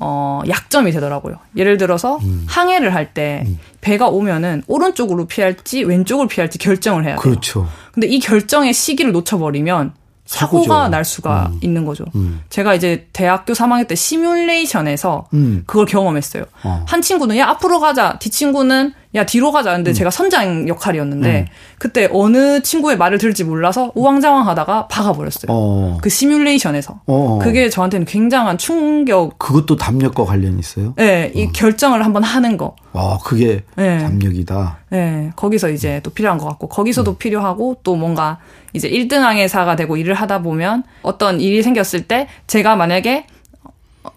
어, 0.00 0.40
약점이 0.48 0.92
되더라고요. 0.92 1.36
예를 1.56 1.76
들어서 1.76 2.16
음. 2.22 2.44
항해를 2.48 2.94
할때 2.94 3.46
배가 3.80 4.08
오면은 4.08 4.62
오른쪽으로 4.66 5.26
피할지 5.26 5.82
왼쪽으로 5.84 6.26
피할지 6.26 6.58
결정을 6.58 7.04
해야 7.04 7.12
돼요. 7.12 7.20
그렇죠. 7.20 7.68
근데 7.92 8.06
이 8.06 8.18
결정의 8.18 8.72
시기를 8.72 9.12
놓쳐버리면 9.12 9.92
사고죠. 10.24 10.62
사고가 10.62 10.88
날 10.88 11.04
수가 11.04 11.50
음. 11.52 11.58
있는 11.60 11.84
거죠. 11.84 12.04
음. 12.14 12.40
제가 12.50 12.74
이제 12.74 13.08
대학교 13.12 13.52
3학년 13.52 13.88
때 13.88 13.94
시뮬레이션에서 13.96 15.26
음. 15.34 15.64
그걸 15.66 15.86
경험했어요. 15.86 16.44
어. 16.62 16.84
한 16.86 17.02
친구는 17.02 17.36
야 17.36 17.48
앞으로 17.48 17.80
가자, 17.80 18.16
뒤 18.20 18.30
친구는 18.30 18.92
야 19.14 19.26
뒤로 19.26 19.50
가자. 19.50 19.72
음. 19.72 19.76
근데 19.78 19.92
제가 19.92 20.10
선장 20.10 20.68
역할이었는데 20.68 21.46
그때 21.78 22.08
어느 22.12 22.62
친구의 22.62 22.96
말을 22.96 23.18
들을지 23.18 23.42
몰라서 23.42 23.90
우왕좌왕하다가 23.96 24.86
박아버렸어요. 24.86 25.50
어. 25.50 25.98
그 26.00 26.08
시뮬레이션에서 26.08 27.00
어. 27.06 27.38
그게 27.42 27.68
저한테는 27.68 28.06
굉장한 28.06 28.58
충격. 28.58 29.38
그것도 29.38 29.76
담력과 29.76 30.24
관련이 30.24 30.60
있어요? 30.60 30.94
네, 30.96 31.32
이 31.34 31.50
결정을 31.52 32.04
한번 32.04 32.22
하는 32.22 32.56
거. 32.56 32.76
와, 32.92 33.18
그게 33.18 33.64
네. 33.76 33.98
담력이다. 33.98 34.78
네, 34.90 35.32
거기서 35.34 35.70
이제 35.70 36.00
또 36.02 36.10
필요한 36.10 36.38
것 36.38 36.46
같고, 36.46 36.66
음. 36.66 36.68
거기서도 36.68 37.16
필요하고, 37.16 37.78
또 37.82 37.96
뭔가 37.96 38.38
이제 38.72 38.88
1등 38.88 39.20
항해사가 39.20 39.76
되고 39.76 39.96
일을 39.96 40.14
하다 40.14 40.42
보면 40.42 40.84
어떤 41.02 41.40
일이 41.40 41.62
생겼을 41.62 42.02
때 42.02 42.28
제가 42.46 42.76
만약에 42.76 43.26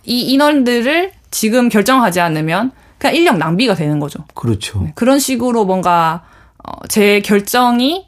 이 0.05 0.21
인원들을 0.33 1.11
지금 1.31 1.69
결정하지 1.69 2.19
않으면 2.19 2.71
그냥 3.03 3.17
인력 3.17 3.37
낭비가 3.37 3.75
되는 3.75 3.99
거죠. 3.99 4.23
그렇죠. 4.33 4.87
그런 4.95 5.19
식으로 5.19 5.65
뭔가 5.65 6.23
어, 6.63 6.87
제 6.87 7.19
결정이 7.19 8.07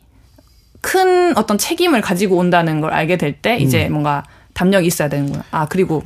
큰 0.79 1.37
어떤 1.37 1.57
책임을 1.57 1.99
가지고 1.99 2.37
온다는 2.37 2.79
걸 2.79 2.93
알게 2.93 3.17
될때 3.17 3.55
음. 3.57 3.59
이제 3.59 3.89
뭔가 3.89 4.23
담력이 4.53 4.87
있어야 4.87 5.09
되는구나. 5.09 5.43
아, 5.51 5.65
그리고 5.67 6.01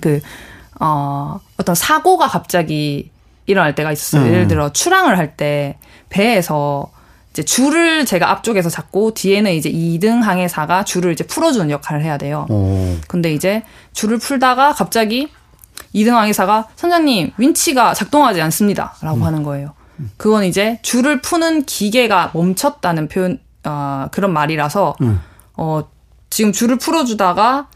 그, 0.00 0.22
어, 0.80 1.38
어떤 1.58 1.74
사고가 1.74 2.28
갑자기 2.28 3.10
일어날 3.44 3.74
때가 3.74 3.92
있었어요. 3.92 4.22
음. 4.22 4.32
예를 4.32 4.48
들어 4.48 4.72
출항을 4.72 5.18
할 5.18 5.36
때 5.36 5.76
배에서 6.08 6.90
이제 7.32 7.42
줄을 7.42 8.06
제가 8.06 8.30
앞쪽에서 8.30 8.70
잡고 8.70 9.12
뒤에는 9.12 9.52
이제 9.52 9.70
2등 9.70 10.22
항해사가 10.22 10.84
줄을 10.84 11.12
이제 11.12 11.24
풀어주는 11.26 11.68
역할을 11.70 12.02
해야 12.02 12.16
돼요. 12.16 12.46
어. 12.48 12.96
근데 13.06 13.34
이제 13.34 13.62
줄을 13.92 14.16
풀다가 14.16 14.72
갑자기 14.72 15.28
2등 15.94 16.10
항해사가 16.10 16.68
선장님 16.76 17.32
윈치가 17.36 17.94
작동하지 17.94 18.40
않습니다. 18.42 18.94
라고 19.02 19.18
음. 19.18 19.22
하는 19.24 19.42
거예요. 19.42 19.74
그건 20.16 20.44
이제 20.44 20.78
줄을 20.82 21.20
푸는 21.20 21.64
기계가 21.64 22.30
멈췄다는 22.34 23.08
표현, 23.08 23.38
어, 23.64 24.08
그런 24.10 24.32
말이라서, 24.32 24.96
음. 25.02 25.20
어, 25.56 25.84
지금 26.30 26.50
줄을 26.52 26.78
풀어주다가 26.78 27.68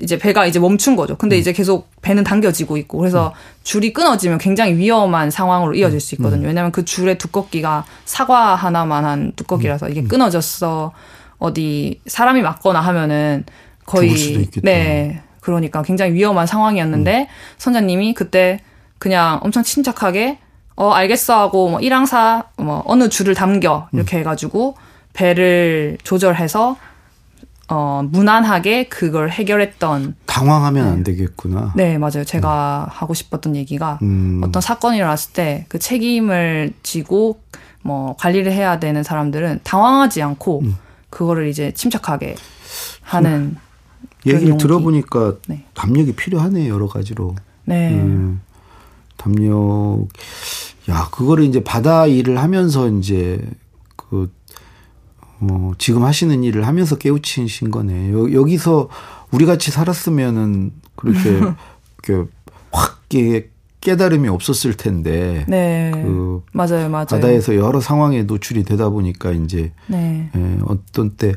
이제 0.00 0.18
배가 0.18 0.46
이제 0.46 0.58
멈춘 0.58 0.96
거죠. 0.96 1.14
음. 1.14 1.16
근데 1.16 1.38
이제 1.38 1.52
계속 1.52 1.90
배는 2.02 2.24
당겨지고 2.24 2.76
있고 2.78 2.98
그래서 2.98 3.34
줄이 3.62 3.92
끊어지면 3.92 4.38
굉장히 4.38 4.76
위험한 4.76 5.30
상황으로 5.30 5.74
이어질 5.74 6.00
수 6.00 6.14
음. 6.14 6.16
있거든요. 6.16 6.46
왜냐하면 6.46 6.72
그 6.72 6.84
줄의 6.84 7.18
두껍기가 7.18 7.84
사과 8.04 8.54
하나만한 8.54 9.32
두껍기라서 9.36 9.86
음. 9.86 9.90
이게 9.90 10.02
끊어졌어 10.04 10.92
어디 11.38 12.00
사람이 12.06 12.42
맞거나 12.42 12.80
하면은 12.80 13.44
거의 13.84 14.08
죽을 14.08 14.18
수도 14.18 14.40
있겠다. 14.40 14.60
네 14.64 15.22
그러니까 15.42 15.82
굉장히 15.82 16.14
위험한 16.14 16.46
상황이었는데 16.46 17.28
선장님이 17.58 18.14
그때 18.14 18.60
그냥 18.98 19.40
엄청 19.42 19.62
침착하게 19.62 20.38
어 20.76 20.92
알겠어 20.92 21.38
하고 21.38 21.68
뭐 21.68 21.80
일항사 21.80 22.44
뭐 22.56 22.82
어느 22.86 23.10
줄을 23.10 23.34
담겨 23.34 23.88
이렇게 23.92 24.18
해가지고 24.20 24.76
배를 25.12 25.98
조절해서 26.04 26.76
어 27.68 28.02
무난하게 28.10 28.84
그걸 28.88 29.30
해결했던 29.30 30.14
당황하면 30.26 30.86
안 30.88 31.02
되겠구나. 31.04 31.72
네 31.76 31.98
맞아요 31.98 32.24
제가 32.24 32.86
하고 32.90 33.12
싶었던 33.12 33.54
얘기가 33.56 33.98
음. 34.02 34.40
어떤 34.44 34.60
사건이 34.62 34.96
일어났을 34.96 35.32
때 35.32 35.66
그 35.68 35.78
책임을 35.78 36.72
지고 36.82 37.40
뭐 37.82 38.14
관리를 38.18 38.52
해야 38.52 38.78
되는 38.78 39.02
사람들은 39.02 39.60
당황하지 39.64 40.22
않고 40.22 40.60
음. 40.62 40.76
그거를 41.10 41.48
이제 41.48 41.72
침착하게 41.74 42.36
하는 43.02 43.56
얘기를 44.26 44.50
용기. 44.50 44.62
들어보니까 44.62 45.36
네. 45.48 45.64
담력이 45.74 46.12
필요하네 46.14 46.68
여러 46.68 46.86
가지로. 46.88 47.34
네 47.64 47.94
음, 47.94 48.40
담력. 49.16 50.08
야, 50.88 51.08
그거를 51.12 51.44
이제 51.44 51.62
바다 51.62 52.06
일을 52.06 52.38
하면서 52.38 52.88
이제 52.88 53.40
그, 53.96 54.32
어, 55.40 55.72
지금 55.78 56.02
하시는 56.04 56.42
일을 56.42 56.66
하면서 56.66 56.96
깨우치신 56.96 57.70
거네. 57.70 58.12
여, 58.12 58.32
여기서 58.32 58.88
우리 59.30 59.46
같이 59.46 59.70
살았으면은 59.70 60.72
그렇게, 60.96 61.30
이렇게 62.04 62.30
확 62.72 63.08
깨, 63.08 63.48
깨달음이 63.80 64.28
없었을 64.28 64.74
텐데. 64.76 65.44
네. 65.48 65.90
그 65.94 66.42
맞아요 66.52 66.88
맞아요 66.88 67.06
바다에서 67.06 67.54
여러 67.56 67.80
상황에 67.80 68.22
노출이 68.24 68.64
되다 68.64 68.88
보니까 68.90 69.32
이제 69.32 69.72
네 69.86 70.30
예, 70.36 70.58
어떤 70.64 71.10
때 71.16 71.34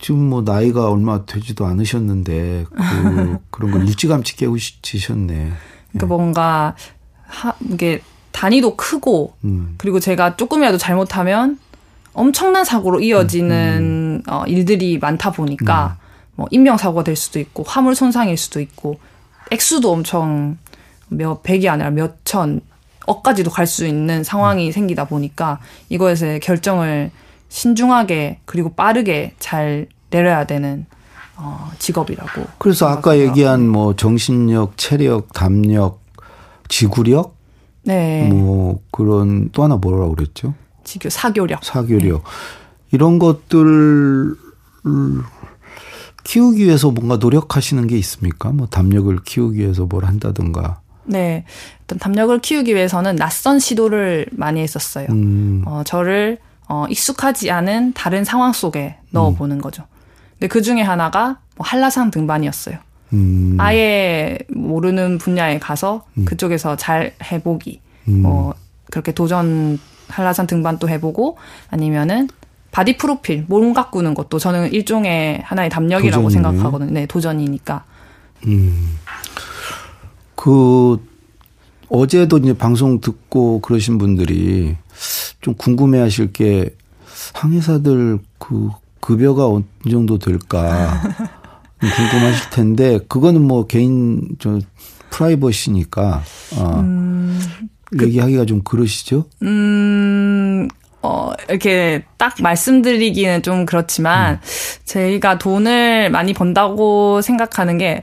지금 0.00 0.28
뭐 0.28 0.42
나이가 0.42 0.90
얼마 0.90 1.24
되지도 1.24 1.66
않으셨는데 1.66 2.66
그 2.70 3.38
그런 3.50 3.70
걸 3.70 3.88
일찌감치 3.88 4.36
깨우치셨네. 4.36 5.52
그러니까 5.92 6.06
뭔가 6.06 6.74
하, 7.26 7.52
이게 7.70 8.02
단위도 8.32 8.76
크고 8.76 9.34
음. 9.44 9.74
그리고 9.78 9.98
제가 10.00 10.36
조금이라도 10.36 10.76
잘못하면 10.78 11.58
엄청난 12.12 12.64
사고로 12.64 13.00
이어지는 13.00 14.22
어, 14.26 14.44
일들이 14.46 14.98
많다 14.98 15.32
보니까 15.32 15.96
뭐 16.34 16.46
인명사고가 16.50 17.04
될 17.04 17.16
수도 17.16 17.38
있고 17.38 17.62
화물 17.66 17.94
손상일 17.94 18.36
수도 18.36 18.60
있고 18.60 18.98
액수도 19.50 19.90
엄청 19.90 20.58
몇 21.08 21.42
백이 21.42 21.68
아니라 21.68 21.90
몇 21.90 22.16
천 22.24 22.60
억까지도 23.06 23.50
갈 23.50 23.66
수 23.66 23.86
있는 23.86 24.24
상황이 24.24 24.72
생기다 24.72 25.04
보니까 25.06 25.60
이거에서 25.88 26.38
결정을 26.40 27.10
신중하게 27.48 28.40
그리고 28.44 28.74
빠르게 28.74 29.34
잘 29.38 29.86
내려야 30.10 30.44
되는 30.44 30.86
어, 31.36 31.70
직업이라고. 31.78 32.46
그래서 32.58 32.88
아까. 32.88 33.18
얘기한 33.18 33.68
뭐 33.68 33.94
정신력, 33.96 34.76
체력, 34.78 35.32
담력, 35.32 36.00
지구력, 36.68 37.36
네 37.84 38.28
뭐 38.32 38.80
그런 38.90 39.50
또 39.52 39.62
하나 39.62 39.76
뭐라고 39.76 40.14
그랬죠? 40.14 40.54
지교 40.84 41.08
사교력. 41.10 41.62
사교력 41.64 42.24
이런 42.90 43.18
것들을 43.18 44.34
키우기 46.24 46.64
위해서 46.64 46.90
뭔가 46.90 47.16
노력하시는 47.16 47.86
게 47.86 47.96
있습니까? 47.98 48.50
뭐 48.50 48.66
담력을 48.66 49.16
키우기 49.24 49.58
위해서 49.60 49.84
뭘 49.86 50.04
한다든가. 50.04 50.80
네. 51.04 51.44
일단 51.82 51.98
담력을 52.00 52.36
키우기 52.40 52.74
위해서는 52.74 53.14
낯선 53.16 53.60
시도를 53.60 54.26
많이 54.32 54.60
했었어요. 54.60 55.06
음, 55.10 55.62
어, 55.66 55.82
저를 55.86 56.38
어, 56.68 56.86
익숙하지 56.88 57.50
않은 57.50 57.92
다른 57.94 58.24
상황 58.24 58.52
속에 58.52 58.96
넣어보는 59.10 59.60
거죠. 59.60 59.84
근데 60.32 60.48
그 60.48 60.62
중에 60.62 60.82
하나가 60.82 61.38
뭐 61.56 61.66
한라산 61.66 62.10
등반이었어요. 62.10 62.78
음, 63.12 63.56
아예 63.58 64.38
모르는 64.48 65.18
분야에 65.18 65.58
가서 65.58 66.04
그쪽에서 66.24 66.76
잘 66.76 67.14
해보기. 67.22 67.80
음. 68.08 68.22
뭐 68.22 68.54
그렇게 68.90 69.12
도전 69.12 69.78
한라산 70.08 70.46
등반도 70.46 70.88
해보고 70.88 71.38
아니면은 71.70 72.28
바디 72.72 72.96
프로필 72.96 73.44
몸 73.48 73.72
가꾸는 73.72 74.14
것도 74.14 74.38
저는 74.38 74.72
일종의 74.72 75.40
하나의 75.44 75.70
담력이라고 75.70 76.24
도전이네요. 76.24 76.52
생각하거든요. 76.52 76.92
네, 76.92 77.06
도전이니까. 77.06 77.84
그 80.34 81.02
어제도 81.88 82.36
이제 82.38 82.52
방송 82.52 83.00
듣고 83.00 83.60
그러신 83.60 83.98
분들이 83.98 84.76
좀 85.46 85.54
궁금해 85.54 86.00
하실 86.00 86.32
게 86.32 86.74
항해사들 87.34 88.18
그 88.40 88.70
급여가 88.98 89.46
어느 89.46 89.62
정도 89.88 90.18
될까 90.18 91.00
궁금하실 91.78 92.50
텐데 92.50 92.98
그거는 93.06 93.42
뭐 93.42 93.68
개인 93.68 94.26
저 94.40 94.58
프라이버시니까 95.10 96.24
어, 96.56 96.84
얘기하기가 98.02 98.44
좀 98.44 98.62
그러시죠? 98.64 99.26
음, 99.42 100.66
어, 101.00 101.30
이렇게 101.48 102.02
딱 102.16 102.34
말씀드리기는 102.42 103.42
좀 103.42 103.66
그렇지만, 103.66 104.40
저희가 104.84 105.38
돈을 105.38 106.10
많이 106.10 106.32
번다고 106.34 107.22
생각하는 107.22 107.78
게 107.78 108.02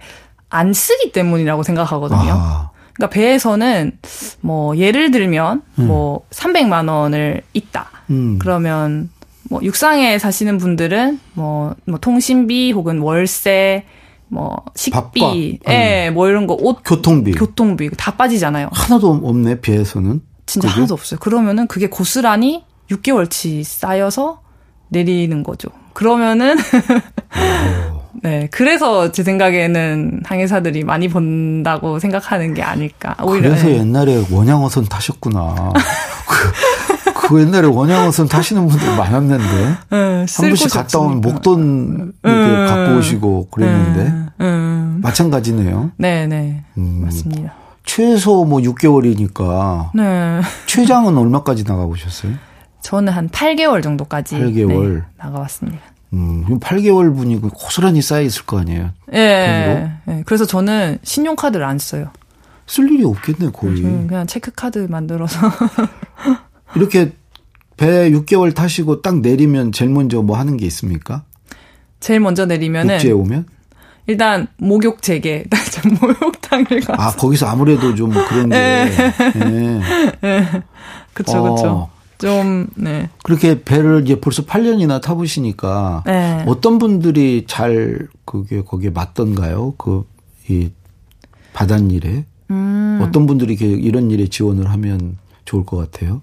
안 0.53 0.71
쓰기 0.71 1.11
때문이라고 1.11 1.63
생각하거든요. 1.63 2.31
아, 2.31 2.69
그러니까 2.93 3.13
배에서는 3.13 3.99
뭐 4.41 4.77
예를 4.77 5.11
들면 5.11 5.61
뭐 5.75 6.25
300만 6.29 6.89
원을 6.89 7.41
있다. 7.53 7.89
음. 8.09 8.37
그러면 8.39 9.09
뭐 9.49 9.61
육상에 9.63 10.17
사시는 10.19 10.57
분들은 10.57 11.19
뭐, 11.33 11.75
뭐 11.85 11.99
통신비 11.99 12.71
혹은 12.71 12.99
월세 12.99 13.85
뭐 14.27 14.63
식비, 14.75 15.59
예, 15.67 16.09
뭐 16.11 16.27
이런 16.27 16.47
거 16.47 16.55
옷, 16.55 16.79
교통비 16.83 17.33
교통비 17.33 17.89
다 17.95 18.15
빠지잖아요. 18.15 18.69
하나도 18.71 19.21
없네 19.23 19.61
배에서는 19.61 20.21
진짜 20.47 20.67
그게? 20.67 20.75
하나도 20.75 20.95
없어요. 20.95 21.19
그러면은 21.19 21.67
그게 21.67 21.87
고스란히 21.87 22.63
6개월치 22.89 23.63
쌓여서 23.63 24.41
내리는 24.89 25.43
거죠. 25.43 25.69
그러면은 25.93 26.55
네 28.21 28.47
그래서 28.51 29.11
제 29.11 29.23
생각에는 29.23 30.21
항해사들이 30.23 30.83
많이 30.83 31.07
번다고 31.07 31.99
생각하는 31.99 32.53
게 32.53 32.61
아닐까. 32.61 33.15
오히려 33.23 33.49
그래서 33.49 33.67
네. 33.67 33.77
옛날에 33.79 34.23
원양어선 34.31 34.85
타셨구나. 34.85 35.73
그, 36.27 37.27
그 37.27 37.41
옛날에 37.41 37.67
원양어선 37.67 38.27
타시는 38.27 38.67
분들 38.67 38.95
많았는데 38.95 39.43
네, 39.89 40.25
한 40.37 40.49
곳이 40.49 40.69
갔다 40.69 40.99
오면. 40.99 41.21
목돈 41.21 42.13
이렇게 42.23 42.39
음. 42.39 42.67
갖고 42.67 42.97
오시고 42.97 43.47
그랬는데 43.49 44.01
음, 44.01 44.31
음. 44.41 44.99
마찬가지네요. 45.01 45.91
네, 45.97 46.27
네. 46.27 46.63
음. 46.77 47.01
맞습니다. 47.05 47.53
최소 47.85 48.45
뭐 48.45 48.59
6개월이니까 48.59 49.89
네. 49.93 50.41
최장은 50.67 51.17
얼마까지 51.17 51.63
나가보셨어요? 51.65 52.33
저는 52.81 53.13
한 53.13 53.29
8개월 53.29 53.81
정도까지 53.81 54.35
8개월. 54.37 54.95
네, 54.95 55.01
나가봤습니다. 55.17 55.81
음, 56.13 56.43
그럼 56.45 56.59
8개월 56.59 57.15
분이 57.15 57.41
고스란히 57.41 58.01
쌓여 58.01 58.21
있을 58.21 58.45
거 58.45 58.59
아니에요. 58.59 58.91
예. 59.13 59.91
예. 60.07 60.23
그래서 60.25 60.45
저는 60.45 60.99
신용카드를 61.03 61.65
안 61.65 61.79
써요. 61.79 62.11
쓸 62.67 62.89
일이 62.91 63.03
없겠네 63.03 63.51
거의. 63.51 63.81
그냥 63.81 64.27
체크카드 64.27 64.87
만들어서. 64.89 65.39
이렇게 66.75 67.13
배 67.77 68.11
6개월 68.11 68.53
타시고 68.55 69.01
딱 69.01 69.19
내리면 69.19 69.71
제일 69.71 69.91
먼저 69.91 70.21
뭐 70.21 70.37
하는 70.37 70.55
게 70.57 70.65
있습니까? 70.67 71.23
제일 71.99 72.19
먼저 72.19 72.45
내리면은 72.45 72.95
육지에 72.95 73.11
오면? 73.11 73.45
일단 74.05 74.47
목욕 74.57 75.01
재개, 75.01 75.45
일단 75.49 75.97
목욕탕을 75.99 76.81
가. 76.81 76.95
아 76.97 77.11
거기서 77.11 77.47
아무래도 77.47 77.95
좀 77.95 78.11
그런 78.11 78.49
게. 78.49 78.55
예. 78.55 79.81
그쵸, 81.13 81.37
어. 81.37 81.55
그쵸. 81.55 81.89
좀, 82.27 82.67
네. 82.75 83.09
그렇게 83.23 83.63
배를 83.63 84.01
이제 84.03 84.19
벌써 84.19 84.43
8년이나 84.43 85.01
타보시니까 85.01 86.03
네. 86.05 86.43
어떤 86.47 86.79
분들이 86.79 87.45
잘 87.47 88.07
그게 88.25 88.61
거기에 88.63 88.89
맞던가요? 88.89 89.75
그 89.77 90.11
이 90.49 90.71
바닷일에 91.53 92.25
음, 92.51 92.99
어떤 93.01 93.25
분들이 93.25 93.53
이렇게 93.53 93.67
이런 93.67 94.11
일에 94.11 94.27
지원을 94.27 94.69
하면 94.69 95.17
좋을 95.45 95.65
것 95.65 95.77
같아요? 95.77 96.21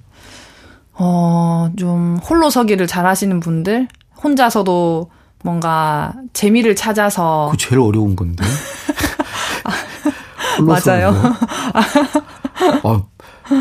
어, 0.95 1.71
좀 1.77 2.19
홀로 2.19 2.51
서기를 2.51 2.87
잘 2.87 3.07
하시는 3.07 3.41
분들, 3.41 3.89
혼자서도 4.23 5.11
뭔가 5.43 6.13
재미를 6.35 6.77
찾아서. 6.77 7.47
그거 7.51 7.57
제일 7.57 7.81
어려운 7.81 8.15
건데. 8.17 8.45
맞아요. 10.61 11.15
아, 12.85 13.03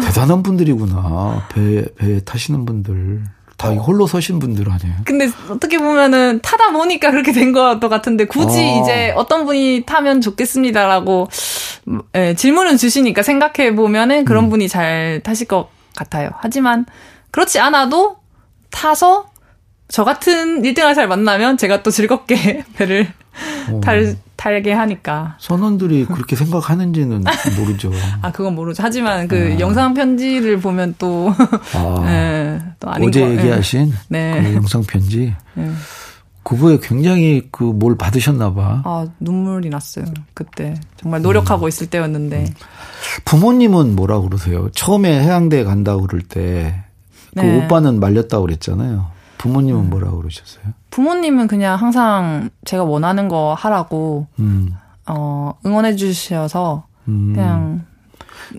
대단한 0.04 0.43
분들이구나. 0.43 1.47
배, 1.49 1.86
배 1.95 2.23
타시는 2.23 2.65
분들. 2.65 3.23
다 3.58 3.69
홀로 3.71 4.08
서신 4.08 4.39
분들 4.39 4.71
아니에요? 4.71 4.95
근데 5.04 5.30
어떻게 5.49 5.78
보면은 5.80 6.39
타다 6.41 6.71
보니까 6.71 7.12
그렇게 7.12 7.34
된 7.34 7.52
것 7.52 7.78
같은데 7.82 8.25
굳이 8.25 8.58
어. 8.63 8.82
이제 8.82 9.12
어떤 9.17 9.45
분이 9.45 9.84
타면 9.86 10.21
좋겠습니다라고 10.21 11.28
예, 12.15 12.36
질문을 12.36 12.78
주시니까 12.78 13.21
생각해 13.21 13.75
보면은 13.75 14.23
그런 14.23 14.45
음. 14.45 14.49
분이 14.49 14.69
잘 14.69 15.19
타실 15.25 15.47
것 15.47 15.69
같아요. 15.95 16.30
하지만 16.39 16.86
그렇지 17.32 17.60
않아도 17.60 18.17
타서 18.71 19.30
저 19.89 20.06
같은 20.06 20.62
1등을 20.62 20.95
잘 20.95 21.10
만나면 21.10 21.58
제가 21.58 21.84
또 21.84 21.91
즐겁게 21.91 22.63
배를 22.78 23.12
어. 23.71 23.82
탈, 23.84 24.15
탈게 24.39 24.71
하니까. 24.71 25.36
선원들이 25.39 26.06
그렇게 26.06 26.38
생각하는지는 26.38 27.25
모르죠. 27.60 27.91
아, 28.23 28.32
그건 28.32 28.56
모르죠. 28.56 28.82
하지만 28.82 29.28
그 29.28 29.58
영상 29.60 29.93
편지를 29.93 30.62
보면 30.62 30.95
또, 30.97 31.34
아, 31.75 32.06
예, 32.08 32.60
또 32.80 32.89
아닌 32.89 33.10
어제 33.10 33.19
거- 33.19 33.28
예. 33.28 33.38
얘기하신 33.38 33.93
네. 34.08 34.41
그 34.41 34.54
영상 34.56 34.82
편지. 34.84 35.36
예. 35.58 35.69
그거에 36.43 36.80
굉장히 36.82 37.49
그 37.52 37.65
뭘 37.65 37.97
받으셨나 37.97 38.54
봐. 38.54 38.82
아, 38.86 39.06
눈물이 39.19 39.69
났어요. 39.69 40.06
그때. 40.34 40.73
정말 40.95 41.21
노력하고 41.21 41.65
음. 41.65 41.67
있을 41.67 41.88
때였는데. 41.88 42.54
부모님은 43.25 43.95
뭐라 43.97 44.21
그러세요? 44.21 44.69
처음에 44.71 45.21
해양대에 45.21 45.65
간다고 45.65 46.08
그럴 46.08 46.21
때, 46.21 46.82
그 47.36 47.41
네. 47.41 47.65
오빠는 47.65 47.99
말렸다고 47.99 48.43
그랬잖아요. 48.45 49.06
부모님은 49.39 49.89
뭐라 49.89 50.12
그러셨어요? 50.12 50.65
부모님은 50.91 51.47
그냥 51.47 51.80
항상 51.80 52.49
제가 52.65 52.84
원하는 52.84 53.28
거 53.28 53.56
하라고, 53.58 54.28
음, 54.38 54.75
어, 55.08 55.54
응원해 55.65 55.95
주셔서, 55.95 56.86
음. 57.08 57.34
그냥, 57.34 57.86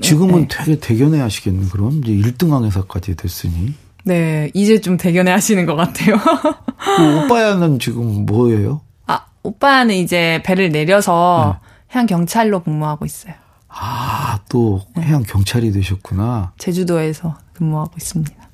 지금은 0.01 0.49
네. 0.49 0.49
되게 0.51 0.81
대견해 0.81 1.21
하시겠네, 1.21 1.67
그럼? 1.71 2.01
이제 2.03 2.13
1등 2.13 2.51
항해사까지 2.51 3.15
됐으니. 3.17 3.75
네, 4.05 4.51
이제 4.55 4.81
좀 4.81 4.97
대견해 4.97 5.31
하시는 5.31 5.67
것 5.67 5.77
같아요. 5.77 6.17
그 6.17 7.25
오빠야는 7.27 7.79
지금 7.79 8.25
뭐예요? 8.25 8.81
아, 9.07 9.27
오빠는 9.43 9.95
이제 9.95 10.43
배를 10.45 10.71
내려서 10.71 11.59
네. 11.63 11.69
해양 11.95 12.07
경찰로 12.07 12.61
복무하고 12.61 13.05
있어요. 13.05 13.35
아, 13.69 14.41
또 14.49 14.81
네. 14.97 15.03
해양 15.03 15.23
경찰이 15.23 15.73
되셨구나. 15.73 16.53
제주도에서 16.57 17.37
근무하고 17.53 17.93
있습니다. 17.99 18.50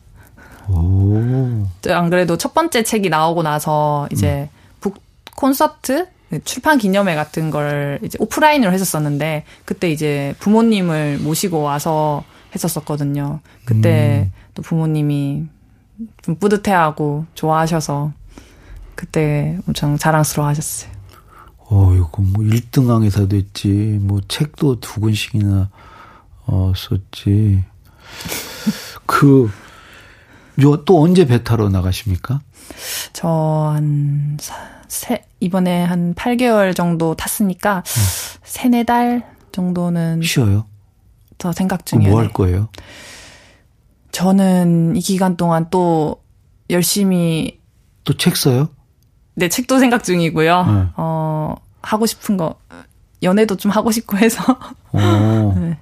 안 1.89 2.11
그래도 2.11 2.37
첫 2.37 2.55
번째 2.55 2.83
책이 2.83 3.09
나오고 3.09 3.43
나서 3.43 4.09
이제 4.11 4.49
음. 4.53 4.57
북 4.81 5.01
콘서트 5.37 6.09
출판 6.45 6.79
기념회 6.79 7.15
같은 7.15 7.51
걸 7.51 8.01
이제 8.03 8.19
오프라인으로 8.21 8.73
했었었는데 8.73 9.45
그때 9.65 9.91
이제 9.91 10.35
부모님을 10.41 11.19
모시고 11.19 11.63
와서 11.63 12.25
했었었거든요. 12.55 13.41
그때 13.65 14.25
음. 14.27 14.33
또 14.55 14.63
부모님이 14.63 15.47
좀 16.23 16.37
뿌듯해하고 16.37 17.27
좋아하셔서 17.35 18.13
그때 18.95 19.59
엄청 19.69 19.97
자랑스러워 19.97 20.49
하셨어요. 20.49 20.97
어, 21.69 21.95
이거 21.95 22.23
뭐 22.23 22.45
1등 22.45 22.89
항해사도 22.89 23.37
했지, 23.37 23.69
뭐 24.01 24.21
책도 24.29 24.81
두 24.81 25.01
권씩이나, 25.01 25.69
어, 26.47 26.73
썼지. 26.77 27.65
그, 29.05 29.51
요, 30.63 30.85
또 30.85 31.03
언제 31.03 31.27
배 31.27 31.43
타러 31.45 31.69
나가십니까? 31.69 32.41
저 33.13 33.73
한, 33.75 34.39
세, 34.89 35.23
이번에 35.41 35.85
한 35.85 36.15
8개월 36.15 36.75
정도 36.75 37.15
탔으니까, 37.15 37.83
세네 38.43 38.85
달 38.85 39.23
정도는 39.53 40.23
쉬어요? 40.23 40.67
더 41.39 41.53
생각 41.53 41.85
중이에요. 41.87 42.11
뭐 42.11 42.21
할 42.21 42.33
거예요? 42.33 42.69
저는 44.13 44.97
이 44.97 45.01
기간 45.01 45.37
동안 45.37 45.67
또 45.71 46.23
열심히, 46.71 47.61
또 48.05 48.15
책 48.17 48.37
써요? 48.37 48.71
네, 49.35 49.49
책도 49.49 49.79
생각 49.79 50.05
중이고요. 50.05 50.65
네. 50.65 50.87
어, 50.97 51.55
하고 51.83 52.07
싶은 52.07 52.37
거, 52.37 52.57
연애도 53.23 53.57
좀 53.57 53.71
하고 53.71 53.91
싶고 53.91 54.17
해서, 54.17 54.43
어, 54.93 55.55
네. 55.61 55.79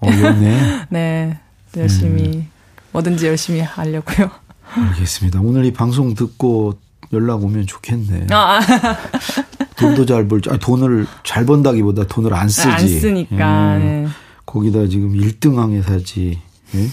어, 0.00 0.06
연애. 0.08 0.58
네, 0.90 1.38
열심히, 1.76 2.22
음. 2.38 2.50
뭐든지 2.92 3.26
열심히 3.26 3.60
하려고요. 3.60 4.30
알겠습니다. 4.74 5.40
오늘 5.40 5.64
이 5.64 5.72
방송 5.72 6.14
듣고 6.14 6.74
연락 7.12 7.44
오면 7.44 7.66
좋겠네. 7.66 8.28
아, 8.30 8.60
돈도 9.76 10.06
잘 10.06 10.26
벌, 10.28 10.40
아니, 10.48 10.58
돈을 10.58 11.06
잘 11.24 11.44
번다기보다 11.44 12.06
돈을 12.06 12.32
안 12.32 12.48
쓰지. 12.48 12.68
안 12.68 12.88
쓰니까, 12.88 13.76
음, 13.76 13.80
네. 13.80 14.08
거기다 14.46 14.86
지금 14.88 15.12
1등 15.12 15.56
항해사지. 15.56 16.40
예? 16.74 16.88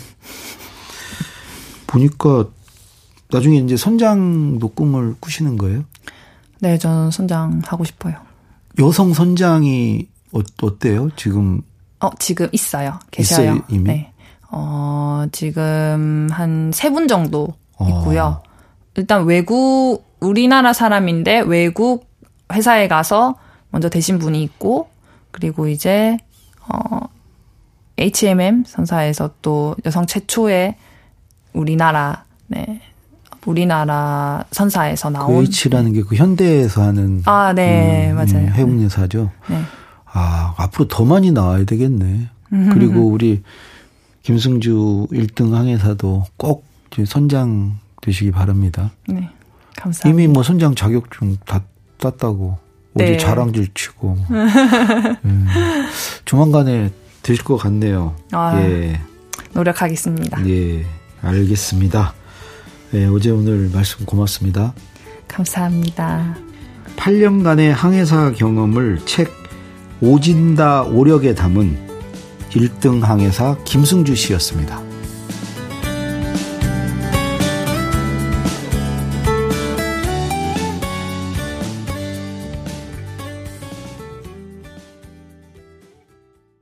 보니까 1.87 2.45
나중에 3.31 3.57
이제 3.57 3.77
선장도 3.77 4.69
꿈을 4.69 5.15
꾸시는 5.19 5.57
거예요? 5.57 5.83
네, 6.59 6.77
저는 6.77 7.11
선장 7.11 7.61
하고 7.65 7.85
싶어요. 7.85 8.15
여성 8.79 9.13
선장이 9.13 10.07
어, 10.31 10.39
어때요? 10.61 11.09
지금 11.15 11.61
어, 11.99 12.09
지금 12.19 12.47
있어요. 12.51 12.99
계셔요. 13.11 13.51
있어요, 13.51 13.63
이미? 13.69 13.83
네. 13.83 14.13
어, 14.51 15.25
지금 15.31 16.27
한 16.31 16.71
세 16.73 16.89
분 16.91 17.07
정도 17.07 17.49
어. 17.77 17.87
있고요. 17.87 18.41
일단 18.95 19.25
외국, 19.25 20.03
우리나라 20.19 20.73
사람인데 20.73 21.41
외국 21.41 22.07
회사에 22.51 22.87
가서 22.87 23.35
먼저 23.71 23.89
되신 23.89 24.19
분이 24.19 24.41
있고, 24.43 24.89
그리고 25.31 25.67
이제, 25.67 26.17
어, 26.67 26.99
HMM 27.97 28.63
선사에서 28.65 29.31
또 29.41 29.75
여성 29.85 30.05
최초의 30.05 30.75
우리나라, 31.53 32.25
네. 32.47 32.81
우리나라 33.45 34.43
선사에서 34.51 35.09
그 35.09 35.13
나온. 35.13 35.45
H라는 35.45 35.93
게 35.93 36.01
그 36.03 36.15
현대에서 36.15 36.81
하는 36.83 37.21
아, 37.25 37.53
네, 37.53 38.11
맞아요. 38.13 38.49
해운여사죠. 38.51 39.31
네. 39.49 39.61
아, 40.11 40.53
앞으로 40.57 40.87
더 40.87 41.05
많이 41.05 41.31
나와야 41.31 41.63
되겠네. 41.65 42.29
그리고 42.49 43.07
우리 43.11 43.43
김승주 44.23 45.07
1등 45.11 45.51
항해사도 45.51 46.25
꼭 46.37 46.65
선장 47.05 47.79
되시기 48.01 48.31
바랍니다. 48.31 48.91
네. 49.07 49.29
감사합니다. 49.77 50.09
이미 50.09 50.27
뭐 50.31 50.43
선장 50.43 50.75
자격증 50.75 51.37
다 51.45 51.63
땄다고 51.97 52.57
어제 52.95 53.11
네. 53.11 53.17
자랑질 53.17 53.73
치고 53.73 54.17
음, 55.25 55.47
조만간에 56.25 56.91
되실 57.21 57.43
것 57.43 57.57
같네요. 57.57 58.15
아. 58.31 58.59
예, 58.61 58.99
노력하겠습니다. 59.53 60.47
예, 60.47 60.85
알겠습니다. 61.21 62.13
예, 62.93 63.05
어제 63.05 63.29
오늘 63.29 63.69
말씀 63.73 64.05
고맙습니다. 64.05 64.73
감사합니다. 65.27 66.35
8년간의 66.97 67.69
항해사 67.69 68.31
경험을 68.31 68.99
책 69.05 69.31
오진다 70.01 70.83
오력에 70.83 71.35
담은 71.35 71.88
1등 72.51 73.01
항해사 73.01 73.57
김승주 73.63 74.15
씨였습니다. 74.15 74.88